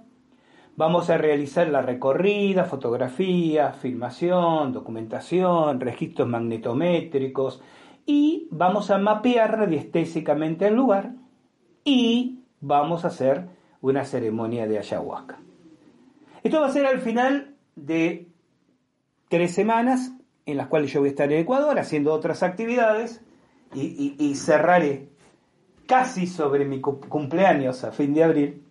[0.75, 7.61] vamos a realizar la recorrida, fotografía, filmación, documentación, registros magnetométricos
[8.05, 11.13] y vamos a mapear radiestésicamente el lugar
[11.83, 13.47] y vamos a hacer
[13.81, 15.39] una ceremonia de ayahuasca.
[16.45, 18.27] Esto va a ser al final de
[19.29, 20.11] tres semanas
[20.45, 23.19] en las cuales yo voy a estar en Ecuador haciendo otras actividades
[23.73, 25.09] y, cerraré
[25.87, 28.63] casi sobre mi cumpleaños a fin de abril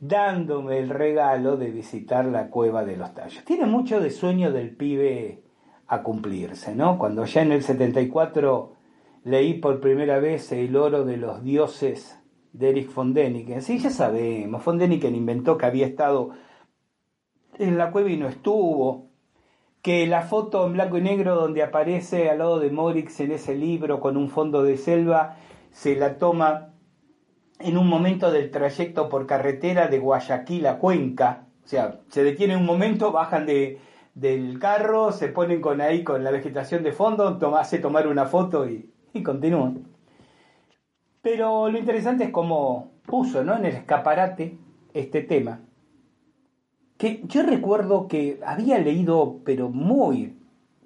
[0.00, 3.44] dándome el regalo de visitar la cueva de los tallos.
[3.44, 5.42] Tiene mucho de sueño del pibe
[5.88, 6.96] a cumplirse, ¿no?
[6.96, 8.72] Cuando ya en el 74
[9.24, 12.18] leí por primera vez El oro de los dioses
[12.54, 13.60] de Erich von Däniken.
[13.60, 16.47] Sí, ya sabemos, von Däniken inventó que había estado
[17.58, 19.08] en la cueva y no estuvo,
[19.82, 23.54] que la foto en blanco y negro donde aparece al lado de Morix en ese
[23.54, 25.36] libro con un fondo de selva
[25.70, 26.74] se la toma
[27.60, 31.46] en un momento del trayecto por carretera de Guayaquil a Cuenca.
[31.64, 33.78] O sea, se detiene un momento, bajan de,
[34.14, 38.26] del carro, se ponen con ahí con la vegetación de fondo, toma, hace tomar una
[38.26, 39.84] foto y, y continúan.
[41.20, 43.56] Pero lo interesante es cómo puso ¿no?
[43.56, 44.56] en el escaparate
[44.94, 45.60] este tema
[46.98, 50.36] que yo recuerdo que había leído, pero muy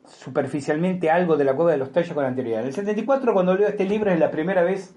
[0.06, 2.60] superficialmente, algo de la Cueva de los Tallos con anterioridad.
[2.60, 4.94] En el 74, cuando leo este libro, es la primera vez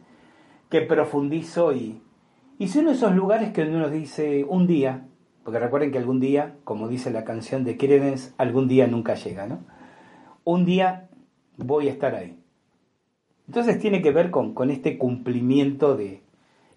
[0.70, 2.01] que profundizo y
[2.59, 5.07] hice uno de esos lugares que uno dice un día,
[5.43, 9.47] porque recuerden que algún día, como dice la canción de Credence, algún día nunca llega,
[9.47, 9.59] ¿no?
[10.43, 11.07] Un día
[11.55, 12.38] voy a estar ahí.
[13.47, 16.24] Entonces tiene que ver con, con este cumplimiento de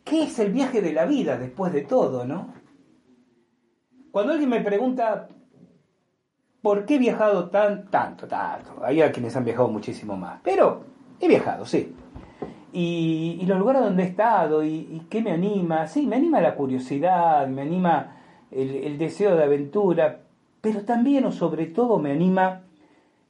[0.04, 2.52] qué es el viaje de la vida después de todo, ¿no?
[4.10, 5.28] Cuando alguien me pregunta
[6.62, 10.82] por qué he viajado tan, tanto, tanto, hay a quienes han viajado muchísimo más, pero
[11.20, 11.94] he viajado, sí.
[12.72, 17.46] Y, los lugares donde he estado y, qué me anima, sí, me anima la curiosidad,
[17.48, 18.16] me anima
[18.50, 20.20] el, deseo de aventura,
[20.60, 22.62] pero también o sobre todo me anima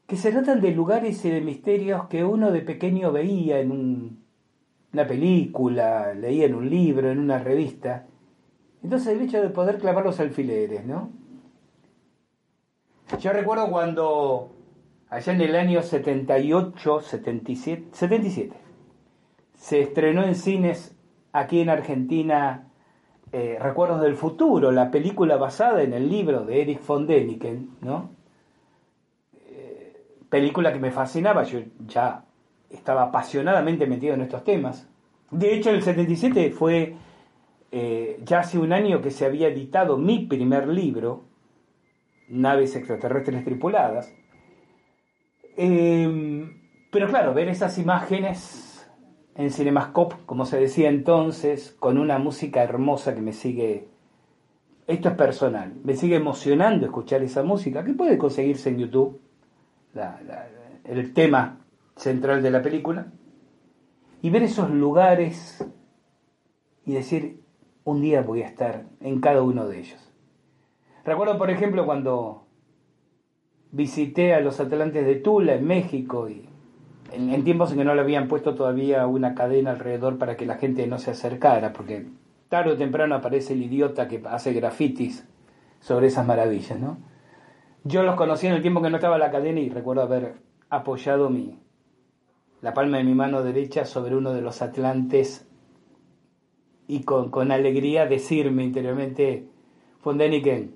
[0.07, 4.19] que se tratan de lugares y de misterios que uno de pequeño veía en
[4.93, 8.07] una película, leía en un libro, en una revista,
[8.83, 11.11] entonces el hecho de poder clavar los alfileres, ¿no?
[13.21, 14.53] Yo recuerdo cuando,
[15.09, 18.57] allá en el año 78, 77, 77,
[19.55, 20.95] se estrenó en cines
[21.33, 22.69] aquí en Argentina
[23.33, 28.11] eh, Recuerdos del Futuro, la película basada en el libro de Erich von Däniken, ¿no?
[29.51, 29.97] Eh,
[30.29, 32.25] película que me fascinaba, yo ya
[32.71, 34.89] estaba apasionadamente metido en estos temas.
[35.31, 36.95] De hecho, el 77 fue
[37.71, 41.25] eh, ya hace un año que se había editado mi primer libro,
[42.29, 44.15] Naves extraterrestres tripuladas.
[45.57, 46.61] Em,
[46.91, 48.89] pero claro, ver esas imágenes
[49.35, 53.89] en Cinemascope, como se decía entonces, con una música hermosa que me sigue,
[54.87, 59.21] esto es personal, me sigue emocionando escuchar esa música, que puede conseguirse en YouTube,
[60.85, 61.61] el tema
[61.97, 63.13] central de la película,
[64.23, 65.65] y ver esos lugares
[66.85, 67.41] y decir,
[67.89, 70.13] un día voy a estar en cada uno de ellos.
[71.05, 72.45] Recuerdo, por ejemplo, cuando
[73.71, 76.47] visité a los Atlantes de Tula en México y
[77.13, 80.57] en, tiempos en que no le habían puesto todavía una cadena alrededor para que la
[80.57, 82.07] gente no se acercara, porque
[82.51, 85.27] tarde o temprano aparece el idiota que hace grafitis
[85.81, 86.99] sobre esas maravillas, ¿no?
[87.85, 90.35] Yo los conocí en el tiempo que no estaba la cadena y recuerdo haber
[90.69, 91.59] apoyado mi,
[92.61, 95.48] la palma de mi mano derecha sobre uno de los atlantes
[96.89, 99.47] y con, con alegría decirme interiormente,
[100.01, 100.75] Fondeniken,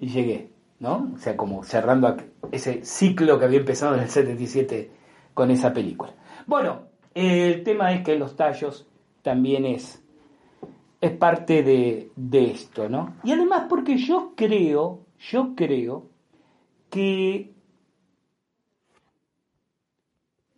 [0.00, 0.50] y llegué,
[0.80, 1.12] ¿no?
[1.14, 2.16] O sea, como cerrando
[2.50, 4.90] ese ciclo que había empezado en el 77
[5.32, 6.12] con esa película.
[6.46, 6.82] Bueno,
[7.14, 8.88] el tema es que los tallos
[9.22, 10.02] también es,
[11.00, 13.14] es parte de, de esto, ¿no?
[13.22, 16.08] Y además porque yo creo, yo creo
[16.90, 17.52] que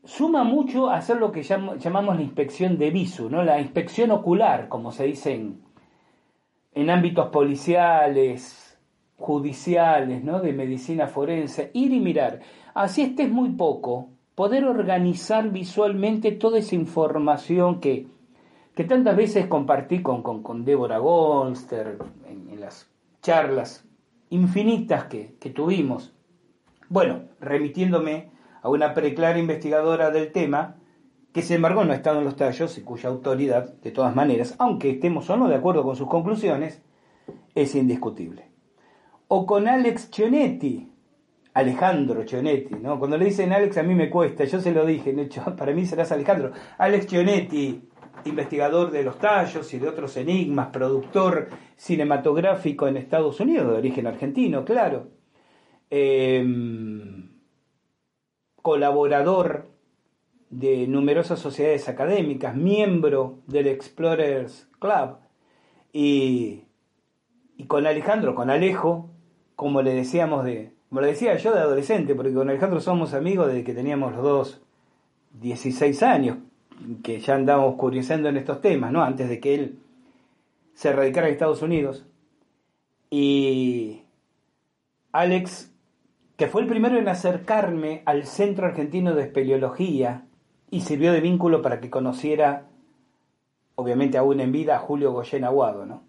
[0.05, 3.43] suma mucho hacer lo que llamamos la inspección de visu, ¿no?
[3.43, 5.33] la inspección ocular, como se dice
[6.75, 8.79] en, ámbitos policiales,
[9.17, 10.41] judiciales, ¿no?
[10.41, 12.41] de medicina forense, ir y mirar.
[12.75, 18.09] Así estés muy poco, poder organizar visualmente toda esa información que,
[18.75, 21.99] que tantas veces compartí con, con, con Débora Gonster
[22.29, 22.91] en, en, las
[23.23, 23.89] charlas
[24.31, 26.13] infinitas que, que tuvimos.
[26.89, 28.35] Bueno, remitiéndome
[28.65, 30.77] a una preclara investigadora del tema,
[31.35, 34.55] que sin embargo no ha estado en los tallos y cuya autoridad, de todas maneras,
[34.59, 36.83] aunque estemos o no de acuerdo con sus conclusiones,
[37.55, 38.49] es indiscutible.
[39.29, 40.91] O con Alex Cionetti,
[41.53, 42.99] Alejandro Chionetti, ¿no?
[42.99, 45.75] Cuando le dicen Alex a mí me cuesta, yo se lo dije, de hecho, para
[45.75, 46.53] mí serás Alejandro.
[46.79, 47.83] Alex Chionetti,
[48.25, 54.07] investigador de los tallos y de otros enigmas, productor cinematográfico en Estados Unidos, de origen
[54.07, 55.09] argentino, claro.
[55.91, 57.24] Em,
[58.65, 59.67] colaborador
[60.49, 65.19] de numerosas sociedades académicas, miembro del Explorers Club.
[65.93, 66.63] Y,
[67.59, 69.11] y con Alejandro, con Alejo,
[69.55, 73.49] como le decíamos de, como le decía yo de adolescente, porque con Alejandro somos amigos
[73.49, 74.63] desde que teníamos los dos
[75.43, 76.39] 16 años,
[77.03, 79.03] que ya andábamos curiosando en estos temas, ¿no?
[79.03, 79.79] Antes de que él
[80.73, 82.07] se radicara en Estados Unidos.
[83.11, 84.05] Y
[85.13, 85.74] Alex,
[86.37, 90.27] que fue el primero en acercarme al Centro Argentino de Espeleología
[90.71, 92.67] y sirvió de vínculo para que conociera,
[93.77, 96.03] obviamente aún en vida, a Julio Goyen Aguado, ¿no?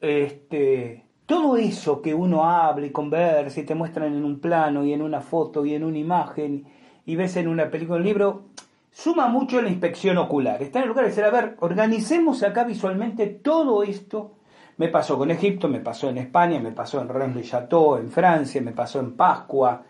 [0.00, 4.92] Este, todo eso que uno habla y conversa y te muestran en un plano y
[4.92, 6.66] en una foto y en una imagen
[7.06, 8.42] y ves en una película, un libro,
[8.90, 10.62] suma mucho la inspección ocular.
[10.62, 14.32] Está en el lugar de decir, a ver, organicemos acá visualmente todo esto.
[14.80, 18.10] Me pasó con Egipto, me pasó en España, me pasó en Rennes le Chateau, en
[18.10, 19.82] Francia, me pasó en Pascua,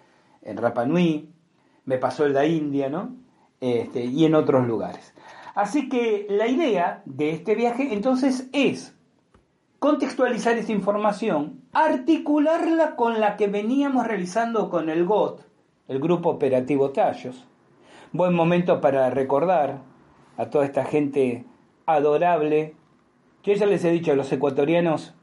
[0.43, 1.31] en Rapa Nui,
[1.85, 3.15] me pasó en la India, ¿no?
[3.61, 5.15] Este, y en otros lugares.
[5.55, 8.97] Así que la idea de este viaje entonces es
[9.79, 15.47] contextualizar esa información, articularla con la que veníamos realizando con el GOT,
[15.87, 17.47] el Grupo Operativo Tallos,
[18.13, 19.83] Buen momento para recordar
[20.37, 21.45] a toda esta gente
[21.87, 22.75] adorable,
[23.43, 25.15] que ya les he dicho, los ecuatorianos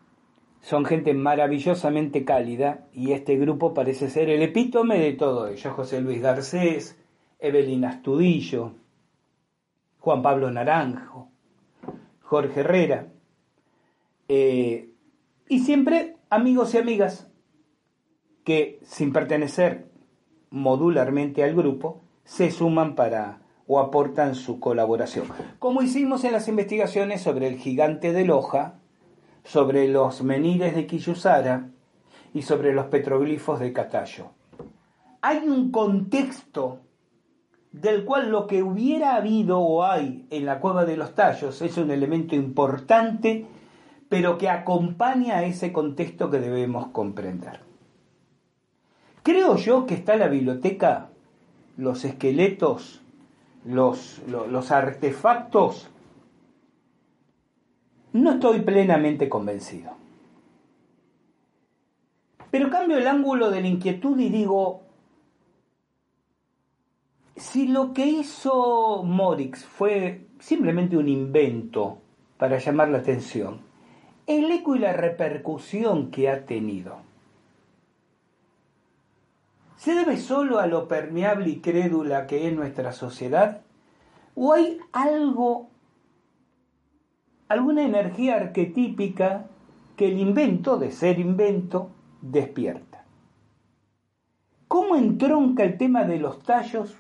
[0.61, 5.71] son gente maravillosamente cálida y este grupo parece ser el epítome de todo ello.
[5.71, 6.99] José Luis Garcés,
[7.39, 8.73] Evelina Astudillo,
[9.99, 11.29] Juan Pablo Naranjo,
[12.21, 13.07] Jorge Herrera,
[14.27, 14.89] eh,
[15.47, 17.31] y siempre amigos y amigas
[18.43, 19.87] que sin pertenecer
[20.49, 25.27] modularmente al grupo, se suman para o aportan su colaboración.
[25.59, 28.75] Como hicimos en las investigaciones sobre el gigante de Loja,
[29.43, 31.69] sobre los menires de Quillusara
[32.33, 34.31] y sobre los petroglifos de Catayo.
[35.21, 36.79] Hay un contexto
[37.71, 41.77] del cual lo que hubiera habido o hay en la cueva de los tallos es
[41.77, 43.45] un elemento importante,
[44.09, 47.59] pero que acompaña a ese contexto que debemos comprender.
[49.23, 51.09] Creo yo que está la biblioteca
[51.75, 53.01] los esqueletos,
[53.67, 55.89] los, los, artefactos,
[58.13, 59.91] no estoy plenamente convencido.
[62.49, 64.83] Pero cambio el ángulo de la inquietud y digo,
[67.35, 71.99] si lo que hizo Morix fue simplemente un invento
[72.37, 73.59] para llamar la atención,
[74.27, 76.97] el eco y la repercusión que ha tenido
[79.77, 83.61] ¿Se debe solo a lo permeable y crédula que es nuestra sociedad?
[84.33, 85.69] ¿O hay algo,
[87.47, 89.45] alguna energía arquetípica
[89.95, 93.05] que el invento, de ser invento, despierta?
[94.67, 96.97] ¿Cómo entronca el tema de los tallos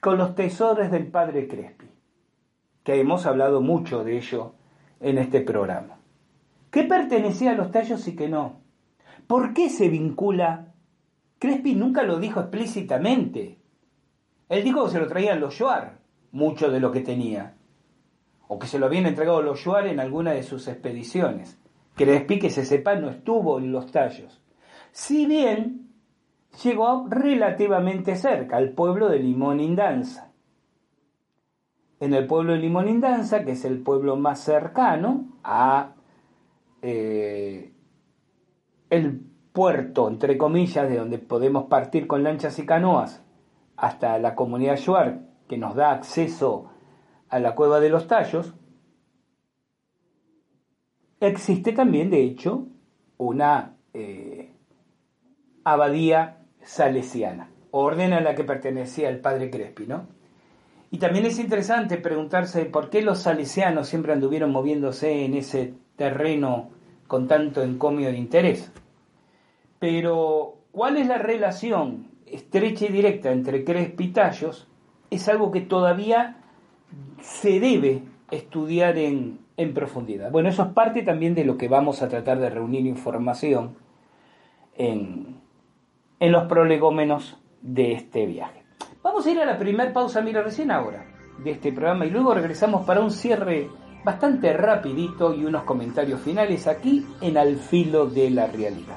[0.00, 1.86] con los tesoros del padre Crespi?
[2.84, 4.52] Que hemos hablado mucho de ello
[5.00, 5.98] en este programa.
[6.70, 8.60] ¿Qué pertenecía a los tallos y qué no?
[9.26, 10.67] ¿Por qué se vincula
[11.38, 13.58] Crespi nunca lo dijo explícitamente.
[14.48, 15.98] Él dijo que se lo traían los Shuar,
[16.32, 17.56] mucho de lo que tenía.
[18.48, 21.60] O que se lo habían entregado los Shuar en alguna de sus expediciones.
[21.94, 24.42] Crespi, que se sepa, no estuvo en los tallos.
[24.92, 25.90] Si bien
[26.62, 30.32] llegó relativamente cerca, al pueblo de Limón Indanza.
[32.00, 35.94] En el pueblo de Limón Indanza, que es el pueblo más cercano a
[36.80, 37.72] eh,
[38.90, 43.22] el puerto, entre comillas, de donde podemos partir con lanchas y canoas
[43.76, 46.70] hasta la comunidad Shuar, que nos da acceso
[47.28, 48.54] a la cueva de los tallos,
[51.20, 52.66] existe también, de hecho,
[53.16, 54.52] una eh,
[55.64, 60.06] abadía salesiana, orden a la que pertenecía el padre Crespi, ¿no?
[60.90, 66.70] Y también es interesante preguntarse por qué los salesianos siempre anduvieron moviéndose en ese terreno
[67.06, 68.72] con tanto encomio de interés.
[69.78, 74.68] Pero, ¿cuál es la relación estrecha y directa entre Crespi y?
[75.10, 76.36] Es algo que todavía
[77.20, 80.30] se debe estudiar en, en profundidad.
[80.30, 83.76] Bueno, eso es parte también de lo que vamos a tratar de reunir información
[84.76, 85.40] en,
[86.20, 88.64] en los prolegómenos de este viaje.
[89.02, 91.06] Vamos a ir a la primera pausa, mira, recién ahora,
[91.42, 93.68] de este programa y luego regresamos para un cierre
[94.04, 98.96] bastante rapidito y unos comentarios finales aquí en Al Filo de la Realidad.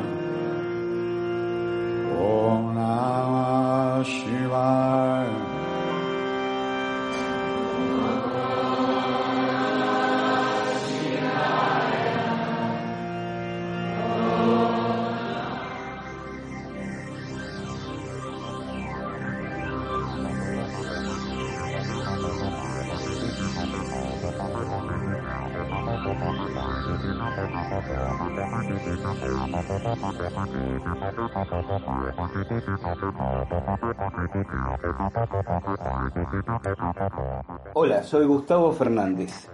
[38.03, 39.47] Soy Gustavo Fernández.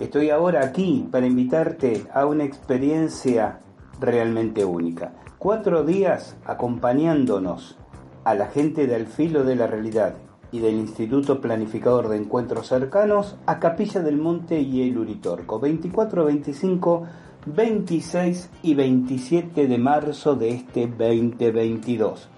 [0.00, 3.60] Estoy ahora aquí para invitarte a una experiencia
[4.00, 5.12] realmente única.
[5.38, 7.78] Cuatro días acompañándonos
[8.24, 10.14] a la gente del filo de la realidad
[10.50, 16.24] y del Instituto Planificador de Encuentros Cercanos a Capilla del Monte y el Uritorco, 24,
[16.24, 17.06] 25,
[17.46, 22.31] 26 y 27 de marzo de este 2022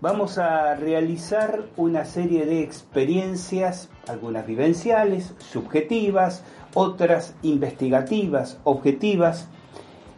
[0.00, 6.44] vamos a realizar una serie de experiencias, algunas vivenciales, subjetivas,
[6.74, 9.48] otras investigativas, objetivas,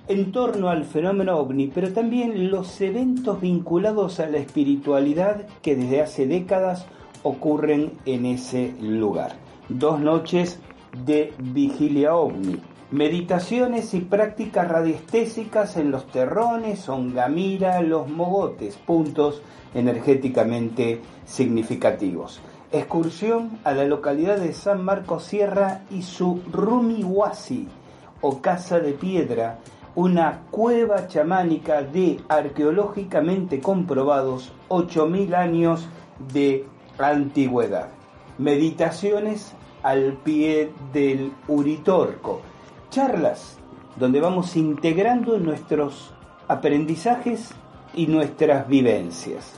[0.08, 6.00] en torno al fenómeno ovni, pero también los eventos vinculados a la espiritualidad que desde
[6.00, 6.86] hace décadas
[7.22, 9.36] ocurren en ese lugar.
[9.68, 10.58] dos noches
[11.04, 12.56] de vigilia ovni,
[12.90, 19.42] meditaciones y prácticas radiestésicas en los terrones, Ongamira, los mogotes, puntos
[19.74, 22.40] energéticamente significativos.
[22.72, 27.68] Excursión a la localidad de San Marcos Sierra y su Rumihuasi,
[28.20, 29.58] o Casa de Piedra,
[29.94, 35.88] una cueva chamánica de arqueológicamente comprobados 8.000 años
[36.32, 36.66] de
[36.98, 37.88] antigüedad.
[38.38, 42.42] Meditaciones al pie del Uritorco.
[42.90, 43.58] Charlas
[43.96, 46.10] donde vamos integrando nuestros
[46.46, 47.52] aprendizajes
[47.94, 49.54] y nuestras vivencias.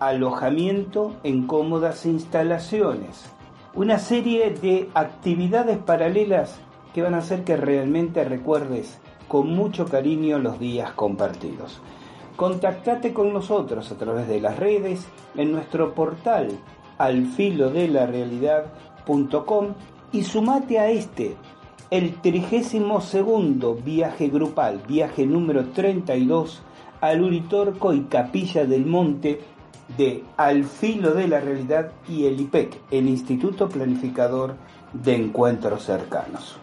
[0.00, 3.30] Alojamiento en cómodas instalaciones.
[3.74, 6.58] Una serie de actividades paralelas
[6.92, 8.98] que van a hacer que realmente recuerdes
[9.28, 11.80] con mucho cariño los días compartidos.
[12.34, 15.06] Contactate con nosotros a través de las redes,
[15.36, 16.58] en nuestro portal
[16.98, 19.74] alfilodelarealidad.com
[20.12, 21.36] y sumate a este,
[21.90, 26.62] el 32 viaje grupal, viaje número 32
[27.00, 29.40] al Uritorco y Capilla del Monte
[29.96, 34.54] de Al Filo de la Realidad y el IPEC, el Instituto Planificador
[34.92, 36.58] de Encuentros Cercanos.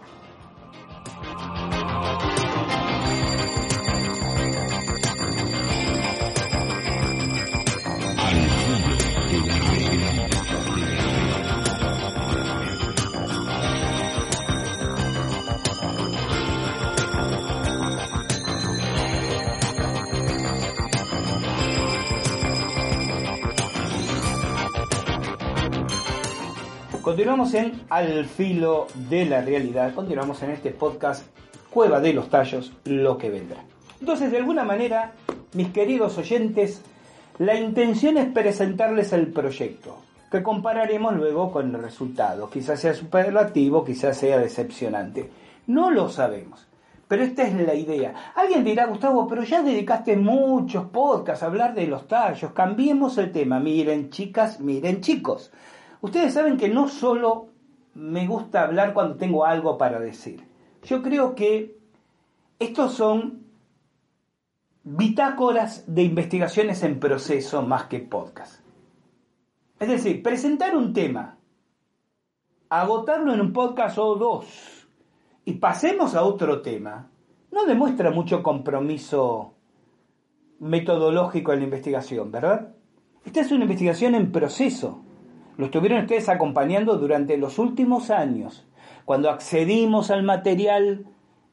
[27.07, 31.25] Continuamos en Al filo de la realidad, continuamos en este podcast
[31.69, 33.63] Cueva de los Tallos, lo que vendrá.
[34.01, 35.13] Entonces, de alguna manera,
[35.53, 36.81] mis queridos oyentes,
[37.37, 39.95] la intención es presentarles el proyecto,
[40.29, 42.49] que compararemos luego con el resultado.
[42.49, 45.31] Quizás sea superlativo, quizás sea decepcionante.
[45.65, 46.67] No lo sabemos.
[47.07, 48.33] Pero esta es la idea.
[48.35, 52.51] Alguien dirá, Gustavo, pero ya dedicaste muchos podcasts a hablar de los tallos.
[52.51, 53.61] Cambiemos el tema.
[53.61, 55.53] Miren, chicas, miren, chicos.
[56.01, 57.47] Ustedes saben que no solo
[57.93, 60.47] me gusta hablar cuando tengo algo para decir.
[60.83, 61.77] Yo creo que
[62.59, 63.45] estos son
[64.83, 68.61] bitácoras de investigaciones en proceso más que podcast.
[69.79, 71.37] Es decir, presentar un tema,
[72.69, 74.87] agotarlo en un podcast o dos
[75.45, 77.09] y pasemos a otro tema,
[77.51, 79.55] no demuestra mucho compromiso
[80.59, 82.75] metodológico en la investigación, ¿verdad?
[83.25, 85.03] Esta es una investigación en proceso.
[85.57, 88.67] Lo estuvieron ustedes acompañando durante los últimos años,
[89.05, 91.05] cuando accedimos al material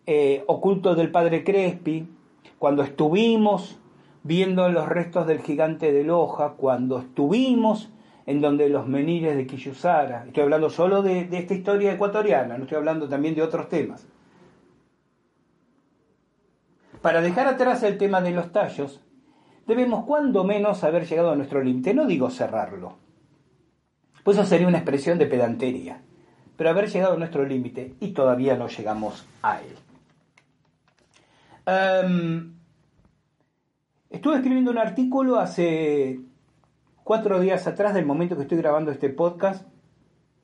[0.06, 2.06] eh, oculto del padre Crespi,
[2.58, 3.78] cuando estuvimos
[4.22, 7.90] viendo los restos del gigante de Loja, cuando estuvimos
[8.26, 12.64] en donde los menires de Quillusara, estoy hablando solo de, de esta historia ecuatoriana, no
[12.64, 14.06] estoy hablando también de otros temas.
[17.00, 19.00] Para dejar atrás el tema de los tallos,
[19.66, 23.03] debemos cuando menos haber llegado a nuestro límite, no digo cerrarlo,
[24.24, 26.00] pues eso sería una expresión de pedantería.
[26.56, 29.76] Pero haber llegado a nuestro límite y todavía no llegamos a él.
[31.66, 32.54] Em,
[34.10, 36.20] estuve escribiendo un artículo hace
[37.04, 39.66] cuatro días atrás del momento que estoy grabando este podcast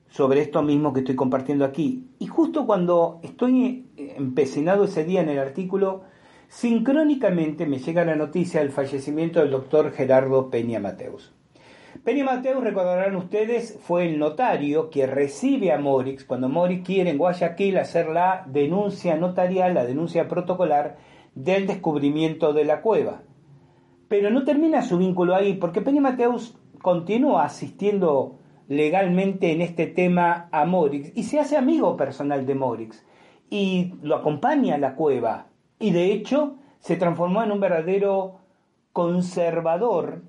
[0.09, 2.09] sobre esto mismo que estoy compartiendo aquí.
[2.19, 6.03] Y justo cuando estoy empecinado ese día en el artículo,
[6.49, 11.33] sincrónicamente me llega la noticia del fallecimiento del doctor Gerardo Peña Mateus.
[12.03, 17.17] Peña Mateus, recordarán ustedes, fue el notario que recibe a Morix cuando Morix quiere en
[17.17, 20.97] Guayaquil hacer la denuncia notarial, la denuncia protocolar
[21.35, 23.21] del descubrimiento de la cueva.
[24.07, 30.47] Pero no termina su vínculo ahí, porque Peña Mateus continúa asistiendo legalmente en este tema
[30.51, 33.05] a Morix y se hace amigo personal de Morix
[33.49, 38.39] y lo acompaña a la cueva y de hecho se transformó en un verdadero
[38.93, 40.23] conservador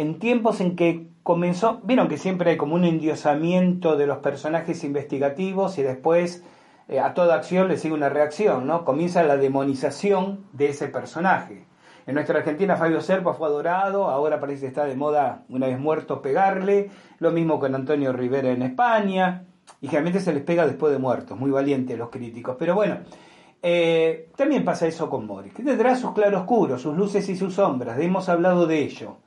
[0.00, 4.82] en tiempos en que comenzó, vieron que siempre hay como un endiosamiento de los personajes
[4.82, 6.42] investigativos y después
[6.88, 8.86] eh, a toda acción le sigue una reacción, ¿no?
[8.86, 11.66] Comienza la demonización de ese personaje.
[12.06, 15.78] En nuestra Argentina Fabio Serpa fue adorado, ahora parece que está de moda, una vez
[15.78, 16.90] muerto, pegarle.
[17.18, 19.44] Lo mismo con Antonio Rivera en España.
[19.82, 22.56] Y generalmente se les pega después de muertos, muy valientes los críticos.
[22.58, 23.00] Pero bueno,
[23.62, 28.00] eh, también pasa eso con Morris, que tendrá sus claroscuros, sus luces y sus sombras,
[28.00, 29.18] hemos hablado de ello.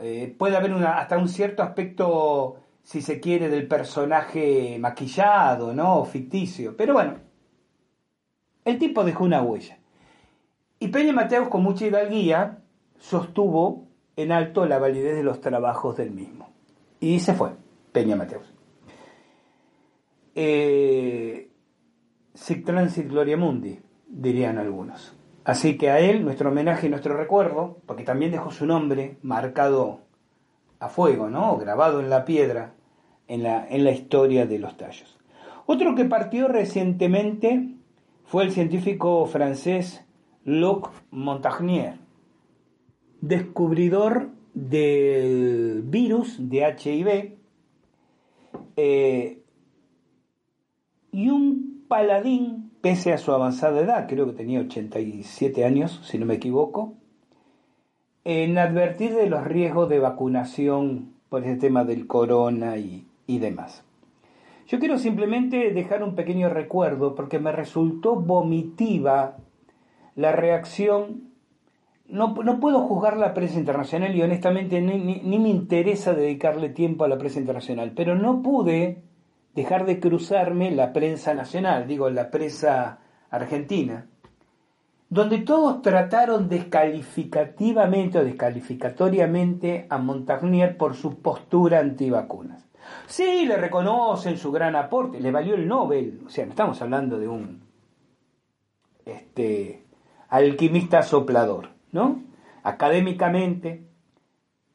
[0.00, 6.04] Eh, puede haber hasta un cierto aspecto, si se quiere, del personaje maquillado, ¿no?
[6.04, 6.76] Ficticio.
[6.76, 7.16] Pero bueno,
[8.64, 9.78] el tipo dejó una huella.
[10.78, 12.58] Y Peña Mateus, con mucha hidalguía,
[12.98, 13.86] sostuvo
[14.16, 16.50] en alto la validez de los trabajos del mismo.
[17.00, 17.50] Y se fue,
[17.92, 18.52] Peña Mateus.
[20.34, 21.50] eh,
[22.34, 23.78] sic transit gloria mundi,
[24.08, 25.14] dirían algunos.
[25.44, 30.00] Así que a él nuestro homenaje y nuestro recuerdo, porque también dejó su nombre marcado
[30.78, 31.56] a fuego, ¿no?
[31.56, 32.74] grabado en la piedra
[33.28, 35.18] en la, en la historia de los tallos.
[35.66, 37.76] Otro que partió recientemente
[38.24, 40.04] fue el científico francés
[40.44, 41.98] Luc Montagnier,
[43.20, 47.38] descubridor del virus de HIV
[48.76, 49.42] eh,
[51.12, 56.26] y un paladín, pese a su avanzada edad, creo que tenía 87 años, si no
[56.26, 56.94] me equivoco,
[58.24, 63.82] en advertir de los riesgos de vacunación por ese tema del corona y, demás.
[64.66, 69.38] Yo quiero simplemente dejar un pequeño recuerdo porque me resultó vomitiva
[70.14, 71.30] la reacción.
[72.06, 77.04] No, no puedo juzgar la prensa internacional y honestamente ni, ni, me interesa dedicarle tiempo
[77.04, 79.02] a la prensa internacional, pero no pude
[79.54, 82.98] dejar de cruzarme la prensa nacional, digo la prensa
[83.30, 84.06] argentina,
[85.08, 92.66] donde todos trataron descalificativamente o descalificatoriamente a Montagnier por su postura antivacunas.
[93.06, 97.18] Sí, le reconocen su gran aporte, le valió el Nobel, o sea, no estamos hablando
[97.18, 97.62] de un
[99.04, 99.84] este,
[100.28, 102.22] alquimista soplador, ¿no?
[102.62, 103.86] Académicamente,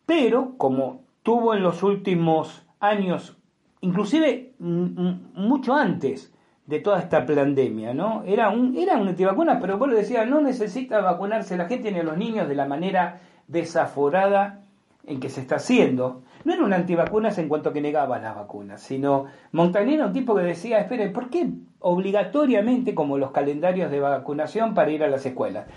[0.05, 3.37] pero como tuvo en los últimos años,
[3.81, 6.33] inclusive mucho antes
[6.65, 8.23] de toda esta pandemia, ¿no?
[8.25, 12.03] Era un, era antivacuna, pero vos le decías, no necesita vacunarse la gente ni a
[12.03, 14.63] los niños de la manera desaforada
[15.05, 16.23] en que se está haciendo.
[16.43, 20.35] No era un antivacunas en cuanto que negaba las vacunas, sino Montañera era un tipo
[20.35, 21.49] que decía, esperen, ¿por qué
[21.79, 25.67] obligatoriamente como los calendarios de vacunación para ir a las escuelas?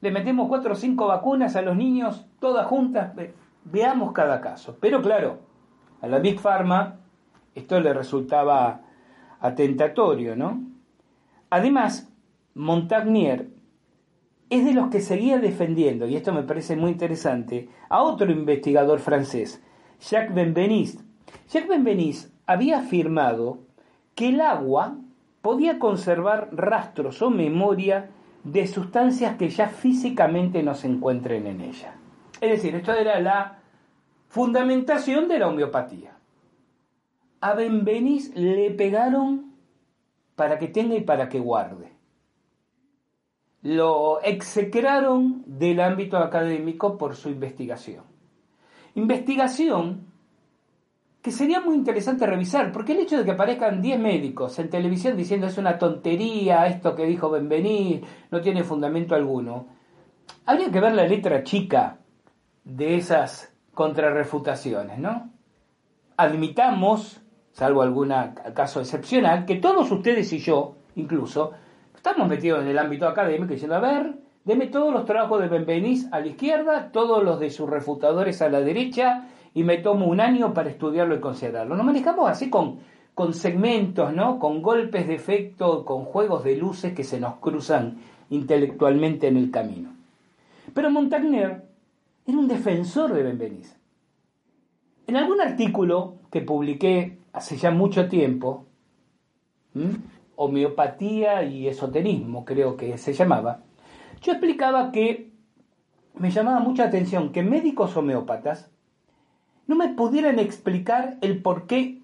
[0.00, 3.12] Le metemos cuatro o cinco vacunas a los niños, todas juntas,
[3.64, 4.78] veamos cada caso.
[4.80, 5.40] Pero claro,
[6.00, 7.00] a la Big Pharma
[7.58, 8.82] esto le resultaba
[9.40, 10.62] atentatorio, ¿no?
[11.50, 12.12] Además,
[12.54, 13.48] Montagnier
[14.50, 18.98] es de los que seguía defendiendo, y esto me parece muy interesante, a otro investigador
[18.98, 19.62] francés,
[20.00, 21.04] Jacques Benveniste.
[21.48, 23.58] Jacques Benveniste había afirmado
[24.14, 24.96] que el agua
[25.42, 28.10] podía conservar rastros o memoria
[28.44, 31.94] de sustancias que ya físicamente no se encuentren en ella.
[32.40, 33.58] Es decir, esto era la
[34.28, 36.17] fundamentación de la homeopatía.
[37.40, 39.54] A Benveniste le pegaron
[40.34, 41.98] para que tenga y para que guarde
[43.62, 48.04] lo execraron del ámbito académico por su investigación.
[48.94, 50.06] Investigación
[51.20, 55.16] que sería muy interesante revisar, porque el hecho de que aparezcan 10 médicos en televisión
[55.16, 59.66] diciendo es una tontería, esto que dijo Benvenir, no tiene fundamento alguno,
[60.46, 61.98] habría que ver la letra chica
[62.64, 65.30] de esas contrarrefutaciones, ¿no?
[66.16, 67.20] Admitamos,
[67.58, 68.14] salvo algún
[68.54, 71.52] caso excepcional, que todos ustedes y yo, incluso,
[71.98, 76.06] Estamos metidos en el ámbito académico diciendo, a ver, deme todos los trabajos de Benvenís
[76.12, 80.20] a la izquierda, todos los de sus refutadores a la derecha, y me tomo un
[80.20, 81.74] año para estudiarlo y considerarlo.
[81.74, 82.78] Nos manejamos así con,
[83.14, 84.38] con segmentos, ¿no?
[84.38, 87.98] Con golpes de efecto, con juegos de luces que se nos cruzan
[88.30, 89.90] intelectualmente en el camino.
[90.72, 91.64] Pero Montagnier
[92.24, 93.76] era un defensor de Benvenís.
[95.08, 98.66] En algún artículo que publiqué hace ya mucho tiempo,
[100.36, 103.62] homeopatía y esoterismo, creo que se llamaba,
[104.22, 105.30] yo explicaba que
[106.14, 108.70] me llamaba mucha atención que médicos homeópatas
[109.66, 112.02] no me pudieran explicar el por qué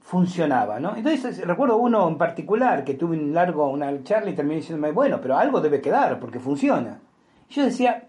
[0.00, 0.94] funcionaba, ¿no?
[0.96, 5.20] Entonces recuerdo uno en particular que tuve un largo, una charla y terminé diciéndome, bueno,
[5.20, 7.00] pero algo debe quedar porque funciona.
[7.48, 8.08] yo decía,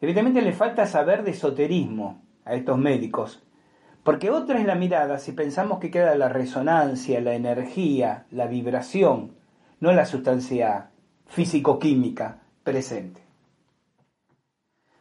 [0.00, 3.42] evidentemente le falta saber de esoterismo a estos médicos,
[4.02, 9.32] porque otra es la mirada si pensamos que queda la resonancia, la energía, la vibración,
[9.80, 10.90] no la sustancia
[11.26, 13.22] físico-química presente.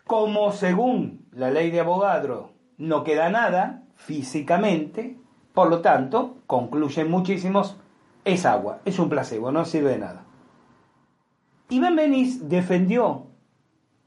[0.06, 5.18] Como según la ley de Avogadro no queda nada físicamente,
[5.54, 7.78] por lo tanto, concluyen muchísimos,
[8.24, 10.26] es agua, es un placebo, no sirve de nada.
[11.70, 13.28] Y Benveniste defendió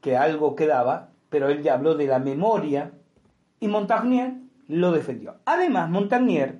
[0.01, 2.91] que algo quedaba, pero él ya habló de la memoria,
[3.59, 5.35] y Montagnier lo defendió.
[5.45, 6.57] Además, Montagnier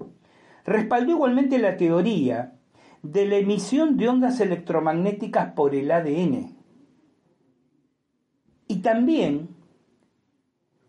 [0.66, 2.54] respaldó igualmente la teoría
[3.02, 6.56] de la emisión de ondas electromagnéticas por el ADN.
[8.68, 9.50] Y también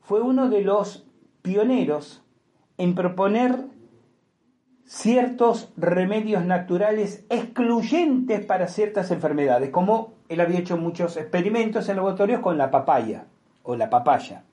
[0.01, 1.07] fue uno de los
[1.43, 2.25] pioneros
[2.79, 3.67] en proponer
[4.85, 12.41] ciertos remedios naturales excluyentes para ciertas enfermedades, como él había hecho muchos experimentos en laboratorios
[12.41, 13.27] con la papaya
[13.63, 14.45] o la papaya.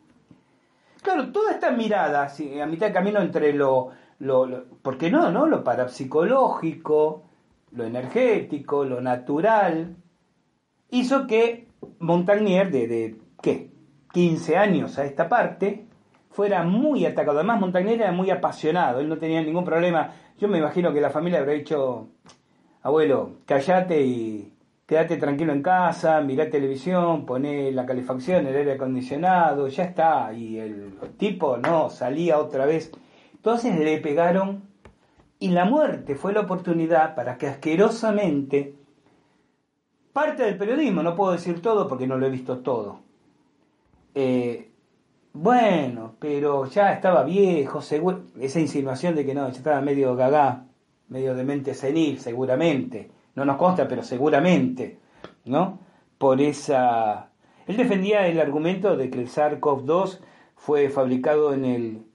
[1.03, 5.47] Claro, toda esta mirada, a mitad de camino entre lo, lo, ¿por qué no, no?
[5.47, 7.23] Lo parapsicológico,
[7.73, 9.97] lo energético, lo natural,
[10.91, 11.67] hizo que
[11.99, 13.69] Montagnier, de, de ¿qué?
[14.13, 15.87] 15 años a esta parte,
[16.31, 17.39] fuera muy atacado.
[17.39, 20.13] Además, Montagnier era muy apasionado, él no tenía ningún problema.
[20.37, 22.07] Yo me imagino que la familia habría dicho,
[22.81, 24.52] abuelo, callate y
[24.85, 30.33] quédate tranquilo en casa, mirá televisión, poné la calefacción, el aire acondicionado, ya está.
[30.33, 32.91] Y el tipo no, salía otra vez.
[33.33, 34.63] Entonces le pegaron
[35.39, 38.75] y la muerte fue la oportunidad para que asquerosamente
[40.13, 42.99] parte del periodismo, no puedo decir todo porque no lo he visto todo.
[44.15, 44.69] Eh,
[45.33, 50.67] bueno, pero ya estaba viejo, esa insinuación de que no, ya estaba medio gagá,
[51.09, 53.09] medio de mente senil, seguramente.
[53.35, 54.99] No nos consta, pero seguramente,
[55.45, 55.79] ¿no?
[56.17, 57.29] Por esa...
[57.67, 60.19] Él defendía el argumento de que el SARS-CoV-2
[60.55, 62.05] fue fabricado en el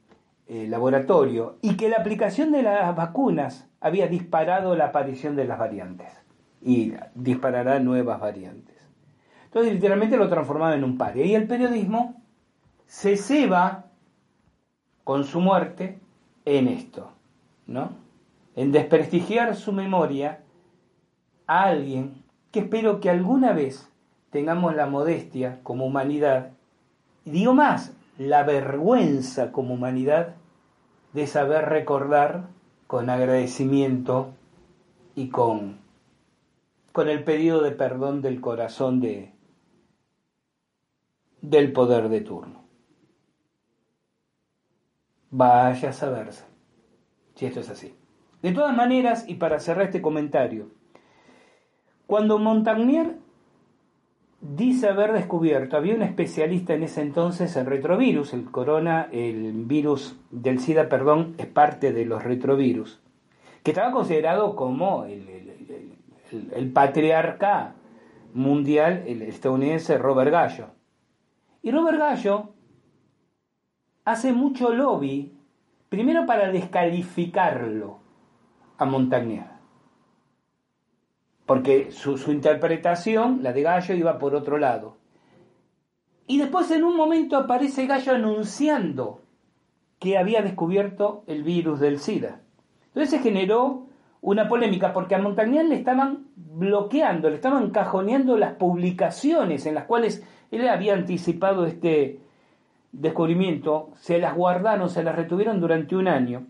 [0.46, 5.58] eh, laboratorio y que la aplicación de las vacunas había disparado la aparición de las
[5.58, 6.08] variantes
[6.62, 8.76] y disparará nuevas variantes.
[9.44, 11.24] Entonces literalmente lo transformaba en un paria.
[11.24, 12.22] Y el periodismo
[12.86, 13.86] se ceba
[15.04, 15.98] con su muerte
[16.44, 17.12] en esto,
[17.66, 17.90] ¿no?
[18.56, 20.40] En desprestigiar su memoria
[21.48, 22.22] a alguien
[22.52, 23.90] que espero que alguna vez
[24.30, 26.52] tengamos la modestia como humanidad,
[27.24, 30.36] y digo más, la vergüenza como humanidad
[31.12, 32.48] de saber recordar
[32.86, 34.34] con agradecimiento
[35.14, 35.78] y con,
[36.92, 39.32] con el pedido de perdón del corazón de,
[41.40, 42.62] del poder de turno.
[45.30, 46.44] Vaya a saberse
[47.34, 47.94] si esto es así.
[48.42, 50.70] De todas maneras, y para cerrar este comentario,
[52.08, 53.18] cuando Montagnier
[54.40, 60.18] dice haber descubierto, había un especialista en ese entonces en retrovirus, el corona, el virus
[60.30, 62.98] del SIDA, perdón, es parte de los retrovirus,
[63.62, 67.74] que estaba considerado como el, patriarca
[68.32, 70.68] mundial, el estadounidense Robert Gallo.
[71.62, 72.54] Y Robert Gallo
[74.06, 75.36] hace mucho lobby,
[75.90, 77.98] primero para descalificarlo
[78.78, 79.57] a Montagnier
[81.48, 84.98] porque su, interpretación, la de Gallo, iba por otro lado.
[86.26, 89.22] Y después en un momento aparece Gallo anunciando
[89.98, 92.42] que había descubierto el virus del SIDA.
[92.88, 93.86] Entonces se generó
[94.20, 99.84] una polémica porque a Montagnier le estaban bloqueando, le estaban cajoneando las publicaciones en las
[99.84, 102.20] cuales él había anticipado este
[102.92, 106.46] descubrimiento, se las guardaron, se las retuvieron durante un año.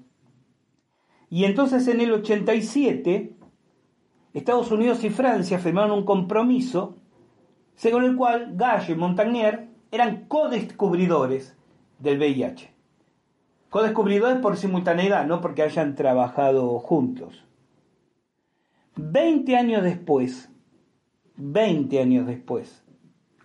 [1.30, 3.37] Y entonces en el 87
[4.38, 6.96] Estados Unidos y Francia firmaron un compromiso
[7.74, 11.56] según el cual Gallo y Montagnier eran codescubridores
[11.98, 12.72] del VIH.
[13.70, 17.44] Codescubridores por simultaneidad, no porque hayan trabajado juntos.
[18.96, 20.50] Veinte años después,
[21.36, 22.84] 20 años después,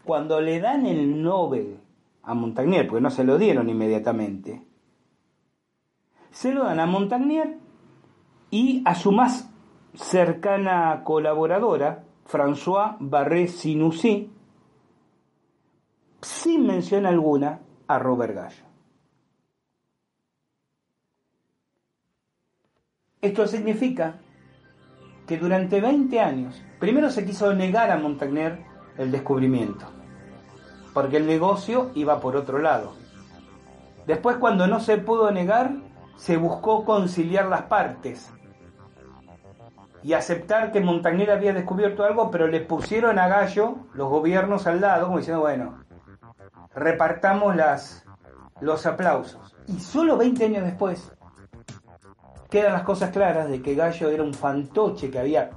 [0.03, 1.77] cuando le dan el Nobel
[2.23, 4.63] a Montagnier, porque no se lo dieron inmediatamente,
[6.31, 7.57] se lo dan a Montagnier
[8.49, 9.52] y a su más
[9.95, 14.31] cercana colaboradora, François Barré Sinoussi,
[16.21, 18.63] sin mención alguna a Robert Gallo.
[23.21, 24.19] Esto significa
[25.27, 28.65] que durante 20 años, primero se quiso negar a Montagnier
[28.97, 29.85] el descubrimiento,
[30.93, 32.93] porque el negocio iba por otro lado.
[34.05, 35.71] Después, cuando no se pudo negar,
[36.17, 38.33] se buscó conciliar las partes
[40.03, 44.81] y aceptar que Montagnier había descubierto algo, pero le pusieron a Gallo los gobiernos al
[44.81, 45.79] lado, como diciendo, bueno,
[46.75, 48.05] repartamos las,
[48.59, 49.55] los aplausos.
[49.67, 51.11] Y solo 20 años después
[52.49, 55.51] quedan las cosas claras de que Gallo era un fantoche que había,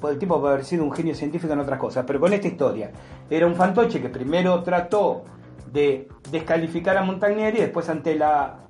[0.00, 2.46] pues el tipo puede haber sido un genio científico en otras cosas, pero con esta
[2.46, 2.92] historia,
[3.28, 5.24] era un fantoche que primero trató
[5.72, 8.68] de descalificar a Montagnier y después ante la,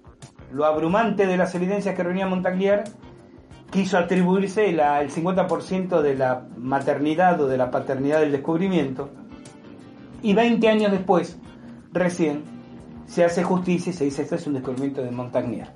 [0.51, 2.85] lo abrumante de las evidencias que reunía Montagnier,
[3.71, 9.11] quiso atribuirse el 50% de la maternidad o de la paternidad del descubrimiento.
[10.23, 11.39] Y 20 años después,
[11.93, 12.43] recién,
[13.07, 15.69] se hace justicia y se dice esto es un descubrimiento de Montagnier.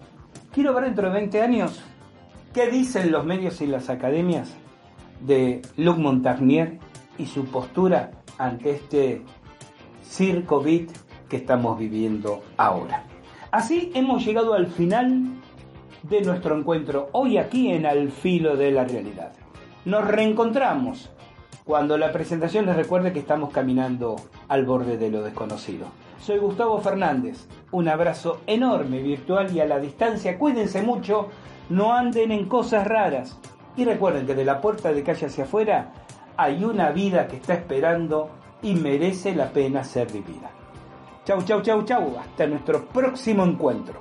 [0.53, 1.83] Quiero ver dentro de 20 años
[2.53, 4.53] qué dicen los medios y las academias
[5.21, 6.79] de Luc Montagnier
[7.19, 9.23] y su postura ante este
[10.03, 10.91] circo beat
[11.29, 13.05] que estamos viviendo ahora.
[13.51, 15.23] Así hemos llegado al final
[16.03, 19.33] de nuestro encuentro hoy aquí en Al Filo de la Realidad.
[19.85, 21.11] Nos reencontramos
[21.65, 24.17] cuando la presentación les recuerde que estamos caminando
[24.49, 25.87] al borde de lo desconocido.
[26.21, 27.47] Soy Gustavo Fernández.
[27.71, 30.39] Un abrazo enorme virtual y a la distancia.
[30.39, 31.29] Cuídense mucho,
[31.69, 33.39] no anden en cosas raras.
[33.77, 35.93] Y recuerden que de la puerta de calle hacia afuera
[36.37, 38.31] hay una vida que está esperando
[38.61, 40.51] y merece la pena ser vivida.
[41.25, 42.17] Chau, chau, chau, chau.
[42.19, 44.01] Hasta nuestro próximo encuentro.